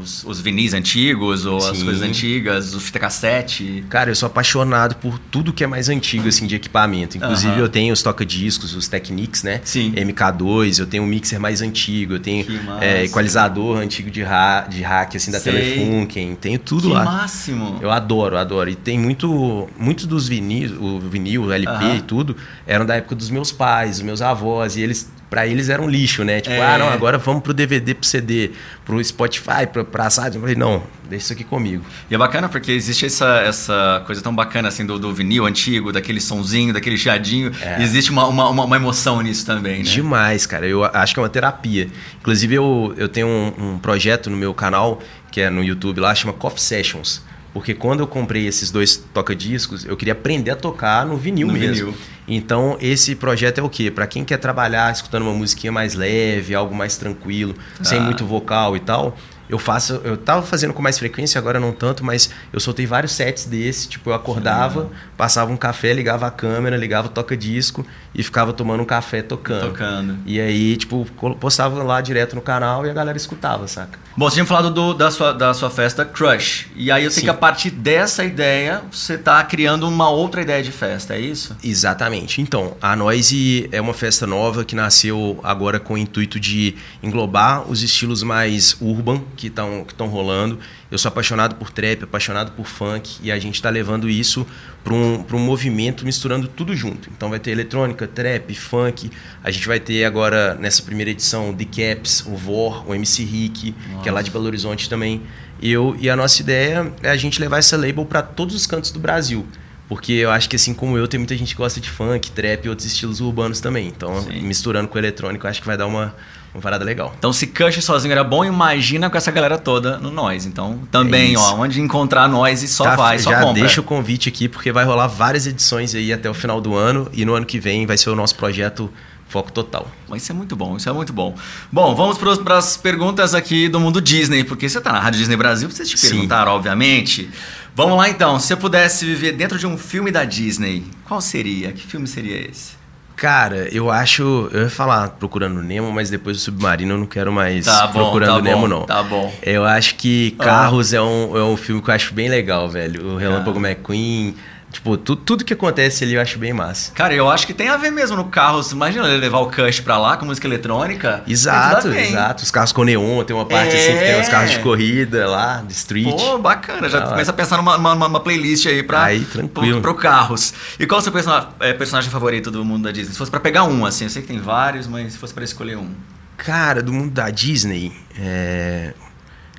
os, 0.00 0.24
os 0.24 0.40
vinis 0.40 0.74
antigos 0.74 1.46
ou 1.46 1.58
as 1.58 1.76
Sim. 1.76 1.84
coisas 1.84 2.02
antigas, 2.02 2.74
o 2.74 2.80
fita 2.80 2.98
cassete? 2.98 3.84
Cara, 3.88 4.10
eu 4.10 4.14
sou 4.14 4.26
apaixonado 4.26 4.96
por 4.96 5.18
tudo 5.18 5.52
que 5.52 5.62
é 5.62 5.66
mais 5.66 5.88
antigo, 5.88 6.28
assim, 6.28 6.46
de 6.46 6.56
equipamento. 6.56 7.16
Inclusive, 7.16 7.58
eu 7.58 7.68
tenho 7.68 7.92
os 7.92 8.02
toca-discos, 8.02 8.74
os 8.74 8.88
Technics, 8.88 9.42
né? 9.42 9.60
Sim. 9.64 9.92
MK2, 9.92 10.78
eu 10.80 10.86
tenho 10.86 11.02
um 11.02 11.06
mixer 11.06 11.38
mais 11.38 11.62
antigo, 11.62 12.14
eu 12.14 12.20
tenho 12.20 12.46
é, 12.80 13.04
equalizador 13.04 13.78
antigo 13.78 14.10
de, 14.10 14.22
ra 14.22 14.66
de 14.68 14.82
hack, 14.82 15.16
assim, 15.16 15.30
da 15.30 15.40
Sei. 15.40 15.52
Telefunken. 15.52 16.34
Tenho 16.36 16.58
tudo 16.58 16.88
que 16.88 16.94
lá. 16.94 17.04
máximo! 17.04 17.78
Eu 17.80 17.90
adoro, 17.90 18.36
adoro. 18.36 18.70
E 18.70 18.74
tem 18.74 18.98
muito, 18.98 19.68
muitos 19.78 20.06
dos 20.06 20.28
vinis, 20.28 20.70
o 20.72 20.98
vinil, 20.98 21.44
o 21.44 21.52
LP 21.52 21.96
e 21.96 22.02
tudo, 22.02 22.36
eram 22.66 22.86
da 22.86 22.96
época 22.96 23.14
dos 23.14 23.30
meus 23.30 23.52
pais, 23.52 23.96
dos 23.96 24.02
meus 24.02 24.22
avós, 24.22 24.76
e 24.76 24.82
eles, 24.82 25.10
para 25.30 25.46
eles 25.46 25.68
era 25.68 25.80
um 25.80 25.88
lixo, 25.88 26.24
né? 26.24 26.40
Tipo, 26.40 26.56
É. 26.56 26.74
ah, 26.74 26.76
não, 26.76 26.88
agora 26.88 27.16
vamos 27.16 27.42
pro 27.42 27.54
DVD, 27.54 27.94
pro 27.94 28.04
CD, 28.04 28.50
pro 28.84 29.02
Spotify, 29.02 29.64
pra 29.72 29.84
pra 29.84 30.06
assado. 30.06 30.36
Eu 30.36 30.40
falei, 30.40 30.56
não, 30.56 30.82
deixa 31.08 31.26
isso 31.26 31.32
aqui 31.32 31.44
comigo. 31.44 31.84
E 32.10 32.14
é 32.14 32.18
bacana 32.18 32.48
porque 32.48 32.72
existe 32.72 33.06
essa, 33.06 33.38
essa 33.38 34.02
coisa 34.04 34.20
tão 34.20 34.34
bacana 34.34 34.68
assim 34.68 34.84
do, 34.84 34.98
do 34.98 35.14
vinil 35.14 35.46
antigo, 35.46 35.92
daquele 35.92 36.20
sonzinho, 36.20 36.74
daquele 36.74 36.98
chiadinho. 36.98 37.52
É. 37.62 37.80
Existe 37.80 38.10
uma, 38.10 38.26
uma, 38.26 38.50
uma, 38.50 38.76
emoção 38.76 39.22
nisso 39.22 39.46
também, 39.46 39.78
né? 39.78 39.84
Demais, 39.84 40.46
cara. 40.46 40.66
Eu 40.66 40.84
acho 40.84 41.14
que 41.14 41.20
é 41.20 41.22
uma 41.22 41.28
terapia. 41.28 41.88
Inclusive, 42.20 42.56
eu, 42.56 42.94
eu 42.96 43.08
tenho 43.08 43.28
um, 43.28 43.74
um 43.74 43.78
projeto 43.78 44.28
no 44.28 44.36
meu 44.36 44.52
canal, 44.52 45.00
que 45.30 45.40
é 45.40 45.48
no 45.48 45.62
YouTube 45.62 46.00
lá, 46.00 46.12
chama 46.12 46.32
Coffee 46.32 46.60
Sessions. 46.60 47.22
Porque 47.52 47.74
quando 47.74 48.00
eu 48.00 48.06
comprei 48.06 48.46
esses 48.46 48.70
dois 48.70 48.96
toca-discos, 48.96 49.84
eu 49.84 49.96
queria 49.96 50.12
aprender 50.12 50.52
a 50.52 50.56
tocar 50.56 51.04
no 51.04 51.16
vinil 51.16 51.48
no 51.48 51.52
mesmo. 51.52 51.86
Vinil. 51.86 51.94
Então, 52.28 52.76
esse 52.80 53.16
projeto 53.16 53.58
é 53.58 53.62
o 53.62 53.68
quê? 53.68 53.90
Para 53.90 54.06
quem 54.06 54.24
quer 54.24 54.36
trabalhar 54.38 54.92
escutando 54.92 55.22
uma 55.22 55.34
musiquinha 55.34 55.72
mais 55.72 55.94
leve, 55.94 56.54
algo 56.54 56.74
mais 56.74 56.96
tranquilo, 56.96 57.56
ah. 57.80 57.84
sem 57.84 58.00
muito 58.00 58.24
vocal 58.24 58.76
e 58.76 58.80
tal, 58.80 59.16
eu 59.50 59.58
faço, 59.58 60.00
eu 60.04 60.16
tava 60.16 60.42
fazendo 60.42 60.72
com 60.72 60.80
mais 60.80 60.98
frequência, 60.98 61.38
agora 61.38 61.58
não 61.58 61.72
tanto, 61.72 62.04
mas 62.04 62.30
eu 62.52 62.60
soltei 62.60 62.86
vários 62.86 63.12
sets 63.12 63.44
desse, 63.44 63.88
tipo, 63.88 64.10
eu 64.10 64.14
acordava, 64.14 64.88
passava 65.16 65.50
um 65.50 65.56
café, 65.56 65.92
ligava 65.92 66.26
a 66.26 66.30
câmera, 66.30 66.76
ligava 66.76 67.08
o 67.08 67.10
toca-disco 67.10 67.84
e 68.14 68.22
ficava 68.22 68.52
tomando 68.52 68.82
um 68.82 68.86
café 68.86 69.22
tocando. 69.22 69.68
Tocando. 69.68 70.18
E 70.24 70.40
aí, 70.40 70.76
tipo, 70.76 71.04
postava 71.38 71.82
lá 71.82 72.00
direto 72.00 72.36
no 72.36 72.42
canal 72.42 72.86
e 72.86 72.90
a 72.90 72.92
galera 72.92 73.16
escutava, 73.16 73.66
saca? 73.66 73.98
Bom, 74.16 74.28
você 74.28 74.34
tinha 74.34 74.46
falado 74.46 74.70
do, 74.70 74.92
da, 74.92 75.10
sua, 75.10 75.32
da 75.32 75.54
sua 75.54 75.70
festa 75.70 76.04
Crush. 76.04 76.66
E 76.76 76.90
aí 76.90 77.04
eu 77.04 77.10
sei 77.10 77.20
Sim. 77.20 77.26
que 77.26 77.30
a 77.30 77.34
partir 77.34 77.70
dessa 77.70 78.24
ideia, 78.24 78.82
você 78.90 79.16
tá 79.16 79.42
criando 79.44 79.88
uma 79.88 80.10
outra 80.10 80.42
ideia 80.42 80.62
de 80.62 80.72
festa, 80.72 81.14
é 81.14 81.20
isso? 81.20 81.56
Exatamente. 81.62 82.40
Então, 82.40 82.76
a 82.82 82.94
Noise 82.94 83.68
é 83.72 83.80
uma 83.80 83.94
festa 83.94 84.26
nova 84.26 84.64
que 84.64 84.74
nasceu 84.74 85.40
agora 85.42 85.80
com 85.80 85.94
o 85.94 85.98
intuito 85.98 86.38
de 86.38 86.74
englobar 87.02 87.70
os 87.70 87.82
estilos 87.82 88.22
mais 88.22 88.76
urban 88.80 89.22
que 89.40 89.46
estão 89.46 89.84
que 89.84 90.02
rolando. 90.04 90.58
Eu 90.90 90.98
sou 90.98 91.08
apaixonado 91.08 91.54
por 91.54 91.70
trap, 91.70 92.04
apaixonado 92.04 92.52
por 92.52 92.66
funk, 92.66 93.18
e 93.22 93.32
a 93.32 93.38
gente 93.38 93.54
está 93.54 93.70
levando 93.70 94.08
isso 94.08 94.46
para 94.84 94.92
um, 94.92 95.24
um 95.32 95.38
movimento 95.38 96.04
misturando 96.04 96.46
tudo 96.46 96.76
junto. 96.76 97.08
Então 97.16 97.30
vai 97.30 97.38
ter 97.38 97.52
eletrônica, 97.52 98.06
trap, 98.06 98.54
funk. 98.54 99.10
A 99.42 99.50
gente 99.50 99.66
vai 99.66 99.80
ter 99.80 100.04
agora, 100.04 100.54
nessa 100.54 100.82
primeira 100.82 101.10
edição, 101.10 101.54
The 101.54 101.64
Caps, 101.64 102.24
o 102.26 102.36
Vor, 102.36 102.88
o 102.88 102.94
MC 102.94 103.24
Rick, 103.24 103.74
Nossa. 103.88 104.02
que 104.02 104.08
é 104.08 104.12
lá 104.12 104.20
de 104.20 104.30
Belo 104.30 104.44
Horizonte 104.44 104.88
também. 104.88 105.22
E, 105.62 105.70
eu, 105.70 105.96
e 105.98 106.08
a 106.10 106.16
nossa 106.16 106.40
ideia 106.42 106.92
é 107.02 107.10
a 107.10 107.16
gente 107.16 107.40
levar 107.40 107.58
essa 107.58 107.76
label 107.76 108.04
para 108.04 108.22
todos 108.22 108.54
os 108.54 108.66
cantos 108.66 108.90
do 108.90 108.98
Brasil. 108.98 109.46
Porque 109.88 110.12
eu 110.12 110.30
acho 110.30 110.48
que 110.48 110.54
assim 110.54 110.72
como 110.72 110.96
eu, 110.96 111.08
tem 111.08 111.18
muita 111.18 111.36
gente 111.36 111.52
que 111.52 111.58
gosta 111.58 111.80
de 111.80 111.90
funk, 111.90 112.30
trap 112.30 112.64
e 112.64 112.68
outros 112.68 112.86
estilos 112.86 113.20
urbanos 113.20 113.60
também. 113.60 113.88
Então, 113.88 114.22
Sim. 114.22 114.40
misturando 114.42 114.88
com 114.88 114.94
o 114.94 114.98
eletrônico, 114.98 115.46
acho 115.48 115.60
que 115.60 115.66
vai 115.66 115.76
dar 115.76 115.86
uma, 115.86 116.14
uma 116.54 116.60
parada 116.60 116.84
legal. 116.84 117.14
Então, 117.18 117.32
se 117.32 117.46
Cush 117.46 117.82
sozinho 117.82 118.12
era 118.12 118.24
bom, 118.24 118.44
imagina 118.44 119.08
com 119.08 119.16
essa 119.16 119.30
galera 119.30 119.56
toda 119.56 119.98
no 119.98 120.10
Nós. 120.10 120.46
Então, 120.46 120.80
também, 120.90 121.34
é 121.34 121.38
ó, 121.38 121.54
onde 121.54 121.80
encontrar 121.80 122.28
Nós 122.28 122.62
e 122.62 122.68
só 122.68 122.84
tá, 122.84 122.96
vai, 122.96 123.18
só 123.18 123.30
já 123.30 123.40
compra. 123.40 123.60
deixa 123.60 123.80
o 123.80 123.84
convite 123.84 124.28
aqui, 124.28 124.48
porque 124.48 124.72
vai 124.72 124.84
rolar 124.84 125.06
várias 125.06 125.46
edições 125.46 125.94
aí 125.94 126.12
até 126.12 126.28
o 126.28 126.34
final 126.34 126.60
do 126.60 126.74
ano. 126.74 127.08
E 127.12 127.24
no 127.24 127.34
ano 127.34 127.46
que 127.46 127.60
vem 127.60 127.86
vai 127.86 127.96
ser 127.96 128.10
o 128.10 128.16
nosso 128.16 128.34
projeto 128.34 128.90
Foco 129.28 129.52
Total. 129.52 129.88
Mas 130.08 130.22
isso 130.22 130.32
é 130.32 130.34
muito 130.34 130.56
bom, 130.56 130.76
isso 130.76 130.88
é 130.88 130.92
muito 130.92 131.12
bom. 131.12 131.36
Bom, 131.70 131.94
vamos 131.94 132.18
para 132.18 132.58
as 132.58 132.76
perguntas 132.76 133.32
aqui 133.32 133.68
do 133.68 133.78
mundo 133.78 134.00
Disney, 134.00 134.42
porque 134.42 134.68
você 134.68 134.78
está 134.78 134.92
na 134.92 134.98
Rádio 134.98 135.20
Disney 135.20 135.36
Brasil, 135.36 135.70
vocês 135.70 135.88
te 135.88 135.96
perguntaram, 135.96 136.50
obviamente. 136.50 137.30
Vamos 137.76 137.96
lá 137.96 138.08
então, 138.08 138.40
se 138.40 138.48
você 138.48 138.56
pudesse 138.56 139.06
viver 139.06 139.32
dentro 139.32 139.56
de 139.56 139.68
um 139.68 139.78
filme 139.78 140.10
da 140.10 140.24
Disney, 140.24 140.84
qual 141.04 141.20
seria? 141.20 141.70
Que 141.70 141.86
filme 141.86 142.08
seria 142.08 142.50
esse? 142.50 142.79
Cara, 143.20 143.68
eu 143.70 143.90
acho. 143.90 144.48
Eu 144.50 144.62
ia 144.62 144.70
falar 144.70 145.10
Procurando 145.10 145.62
Nemo, 145.62 145.92
mas 145.92 146.08
depois 146.08 146.38
do 146.38 146.40
Submarino 146.40 146.94
eu 146.94 146.98
não 146.98 147.06
quero 147.06 147.30
mais 147.30 147.66
tá 147.66 147.86
bom, 147.88 147.92
Procurando 147.92 148.36
tá 148.36 148.40
Nemo, 148.40 148.62
bom, 148.62 148.68
não. 148.68 148.86
Tá 148.86 149.02
bom. 149.02 149.30
Eu 149.42 149.66
acho 149.66 149.96
que 149.96 150.34
ah. 150.38 150.44
Carros 150.44 150.94
ah. 150.94 150.96
é, 150.96 151.02
um, 151.02 151.36
é 151.36 151.44
um 151.44 151.54
filme 151.54 151.82
que 151.82 151.90
eu 151.90 151.94
acho 151.94 152.14
bem 152.14 152.30
legal, 152.30 152.66
velho. 152.70 153.08
O 153.08 153.16
Relâmpago 153.18 153.58
ah. 153.58 153.68
McQueen, 153.68 154.34
Tipo, 154.70 154.96
tu, 154.96 155.16
tudo 155.16 155.44
que 155.44 155.52
acontece 155.52 156.04
ali 156.04 156.14
eu 156.14 156.20
acho 156.20 156.38
bem 156.38 156.52
massa. 156.52 156.92
Cara, 156.92 157.12
eu 157.12 157.28
acho 157.28 157.44
que 157.46 157.52
tem 157.52 157.68
a 157.68 157.76
ver 157.76 157.90
mesmo 157.90 158.16
no 158.16 158.26
carro. 158.26 158.60
Imagina 158.70 159.08
ele 159.08 159.16
levar 159.16 159.40
o 159.40 159.50
Cush 159.50 159.80
pra 159.80 159.98
lá 159.98 160.16
com 160.16 160.24
música 160.24 160.46
eletrônica. 160.46 161.22
Exato, 161.26 161.88
exato. 161.88 162.44
Os 162.44 162.50
carros 162.50 162.72
com 162.72 162.84
neon, 162.84 163.24
tem 163.24 163.34
uma 163.34 163.46
parte 163.46 163.74
é... 163.74 163.80
assim 163.80 163.98
que 163.98 164.04
tem 164.04 164.20
os 164.20 164.28
carros 164.28 164.50
de 164.52 164.60
corrida 164.60 165.28
lá, 165.28 165.62
de 165.66 165.72
street. 165.72 166.16
Pô, 166.16 166.38
bacana. 166.38 166.88
Já 166.88 167.00
ah, 167.00 167.08
começa 167.08 167.30
a 167.32 167.34
pensar 167.34 167.56
numa, 167.56 167.76
numa, 167.76 167.94
numa, 167.94 168.20
playlist 168.20 168.66
aí 168.66 168.82
pra, 168.82 169.04
aí, 169.04 169.24
tranquilo. 169.24 169.80
Pro, 169.80 169.94
pro 169.94 170.02
carros. 170.02 170.54
E 170.78 170.86
qual 170.86 170.98
é 170.98 171.00
o 171.00 171.02
seu 171.02 171.12
personagem, 171.12 171.48
é, 171.58 171.72
personagem 171.72 172.10
favorito 172.10 172.50
do 172.50 172.64
mundo 172.64 172.84
da 172.84 172.92
Disney? 172.92 173.12
Se 173.12 173.18
fosse 173.18 173.30
pra 173.30 173.40
pegar 173.40 173.64
um, 173.64 173.84
assim, 173.84 174.04
eu 174.04 174.10
sei 174.10 174.22
que 174.22 174.28
tem 174.28 174.40
vários, 174.40 174.86
mas 174.86 175.12
se 175.12 175.18
fosse 175.18 175.34
pra 175.34 175.42
escolher 175.42 175.76
um. 175.76 175.90
Cara, 176.36 176.82
do 176.82 176.92
mundo 176.92 177.10
da 177.10 177.28
Disney, 177.28 177.92
é... 178.18 178.94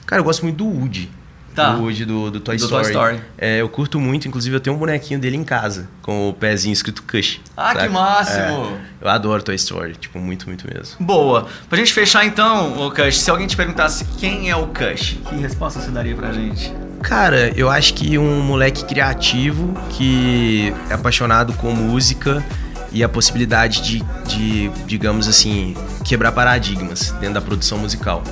Cara, 0.05 0.21
eu 0.21 0.23
gosto 0.23 0.43
muito 0.43 0.57
do 0.57 0.65
Woody. 0.65 1.11
Tá. 1.53 1.73
Do 1.73 1.83
Woody 1.83 2.05
do, 2.05 2.31
do 2.31 2.39
Toy 2.39 2.57
do 2.57 2.63
Story. 2.63 2.83
Toy 2.83 2.91
Story. 2.91 3.21
É, 3.37 3.61
eu 3.61 3.69
curto 3.69 3.99
muito, 3.99 4.27
inclusive 4.27 4.55
eu 4.55 4.59
tenho 4.59 4.75
um 4.75 4.79
bonequinho 4.79 5.19
dele 5.19 5.37
em 5.37 5.43
casa, 5.43 5.87
com 6.01 6.29
o 6.29 6.33
pezinho 6.33 6.73
escrito 6.73 7.03
Cush. 7.03 7.41
Ah, 7.55 7.73
sabe? 7.73 7.87
que 7.87 7.89
máximo! 7.89 8.77
É, 9.01 9.05
eu 9.05 9.09
adoro 9.09 9.43
Toy 9.43 9.55
Story, 9.55 9.95
tipo, 9.95 10.19
muito, 10.19 10.47
muito 10.47 10.65
mesmo. 10.73 10.95
Boa. 10.99 11.47
Pra 11.69 11.77
gente 11.77 11.93
fechar 11.93 12.25
então, 12.25 12.85
o 12.85 12.91
Cush, 12.91 13.17
se 13.17 13.29
alguém 13.29 13.47
te 13.47 13.57
perguntasse 13.57 14.05
quem 14.17 14.49
é 14.49 14.55
o 14.55 14.67
Cush, 14.67 15.17
que 15.27 15.35
resposta 15.35 15.79
você 15.79 15.91
daria 15.91 16.15
pra 16.15 16.31
gente? 16.31 16.73
Cara, 17.01 17.51
eu 17.57 17.69
acho 17.69 17.93
que 17.95 18.17
um 18.17 18.41
moleque 18.41 18.85
criativo 18.85 19.73
que 19.89 20.73
é 20.89 20.93
apaixonado 20.93 21.53
com 21.53 21.71
música 21.71 22.43
e 22.91 23.03
a 23.03 23.09
possibilidade 23.09 23.81
de, 23.81 24.03
de 24.27 24.69
digamos 24.85 25.27
assim, 25.27 25.75
quebrar 26.03 26.31
paradigmas 26.31 27.11
dentro 27.19 27.35
da 27.35 27.41
produção 27.41 27.77
musical. 27.77 28.23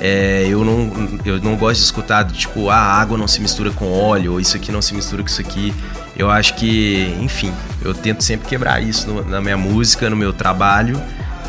É, 0.00 0.46
eu, 0.48 0.64
não, 0.64 0.90
eu 1.24 1.40
não 1.40 1.56
gosto 1.56 1.78
de 1.80 1.84
escutar, 1.84 2.24
tipo, 2.26 2.70
ah, 2.70 2.76
a 2.76 3.00
água 3.00 3.18
não 3.18 3.28
se 3.28 3.40
mistura 3.40 3.70
com 3.70 3.92
óleo, 3.92 4.32
ou 4.32 4.40
isso 4.40 4.56
aqui 4.56 4.72
não 4.72 4.80
se 4.80 4.94
mistura 4.94 5.22
com 5.22 5.28
isso 5.28 5.40
aqui. 5.40 5.74
Eu 6.16 6.30
acho 6.30 6.54
que, 6.54 7.14
enfim, 7.20 7.52
eu 7.82 7.92
tento 7.92 8.24
sempre 8.24 8.48
quebrar 8.48 8.82
isso 8.82 9.08
no, 9.08 9.22
na 9.24 9.40
minha 9.40 9.56
música, 9.56 10.08
no 10.08 10.16
meu 10.16 10.32
trabalho. 10.32 11.00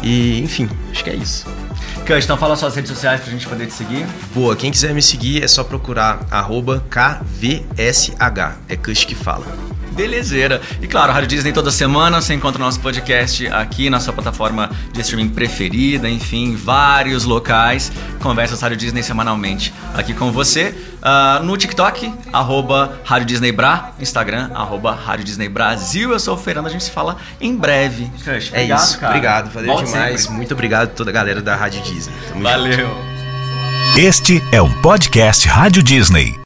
E, 0.03 0.41
enfim, 0.41 0.69
acho 0.91 1.03
que 1.03 1.09
é 1.09 1.15
isso. 1.15 1.45
Cush, 2.05 2.25
então 2.25 2.37
fala 2.37 2.55
suas 2.55 2.75
redes 2.75 2.91
sociais 2.91 3.21
pra 3.21 3.31
gente 3.31 3.47
poder 3.47 3.67
te 3.67 3.73
seguir. 3.73 4.05
Boa, 4.33 4.55
quem 4.55 4.71
quiser 4.71 4.93
me 4.93 5.01
seguir 5.01 5.43
é 5.43 5.47
só 5.47 5.63
procurar 5.63 6.19
KVSH. 6.89 8.57
É 8.67 8.75
Cush 8.75 9.05
que 9.05 9.15
fala. 9.15 9.45
Belezeira. 9.91 10.61
E 10.81 10.87
claro, 10.87 11.11
Rádio 11.11 11.27
Disney 11.27 11.51
toda 11.51 11.71
semana 11.71 12.21
você 12.21 12.33
encontra 12.33 12.61
o 12.61 12.65
nosso 12.65 12.79
podcast 12.79 13.47
aqui 13.47 13.89
na 13.89 13.99
sua 13.99 14.13
plataforma 14.13 14.69
de 14.93 15.01
streaming 15.01 15.29
preferida, 15.29 16.09
enfim, 16.09 16.55
vários 16.55 17.23
locais. 17.23 17.91
Conversas 18.19 18.61
Rádio 18.61 18.77
Disney 18.77 19.03
semanalmente 19.03 19.73
aqui 19.93 20.13
com 20.13 20.31
você. 20.31 20.75
Uh, 21.01 21.43
no 21.43 21.57
TikTok, 21.57 22.13
arroba 22.31 22.99
Rádio 23.03 23.27
Disney 23.27 23.51
Bra, 23.51 23.91
Instagram, 23.99 24.51
arroba 24.53 24.93
Rádio 24.93 25.25
Disney 25.25 25.49
Brasil. 25.49 26.11
Eu 26.11 26.19
sou 26.19 26.35
o 26.35 26.37
Fernando, 26.37 26.67
a 26.67 26.69
gente 26.69 26.83
se 26.83 26.91
fala 26.91 27.17
em 27.39 27.55
breve. 27.55 28.09
Cush, 28.23 28.51
é 28.53 28.63
isso, 28.63 28.99
cara. 28.99 29.13
obrigado, 29.13 29.51
valeu 29.51 29.73
Volte 29.73 29.91
demais. 29.91 30.21
Sempre. 30.21 30.37
Muito 30.37 30.53
obrigado 30.53 30.83
a 30.83 30.87
toda 30.87 31.09
a 31.09 31.13
galera 31.13 31.41
da 31.41 31.55
Rádio 31.55 31.81
Disney. 31.81 32.13
Tamo 32.29 32.43
Valeu. 32.43 32.73
Junto. 32.73 33.99
Este 33.99 34.41
é 34.51 34.61
um 34.61 34.71
podcast 34.81 35.47
Rádio 35.47 35.83
Disney. 35.83 36.39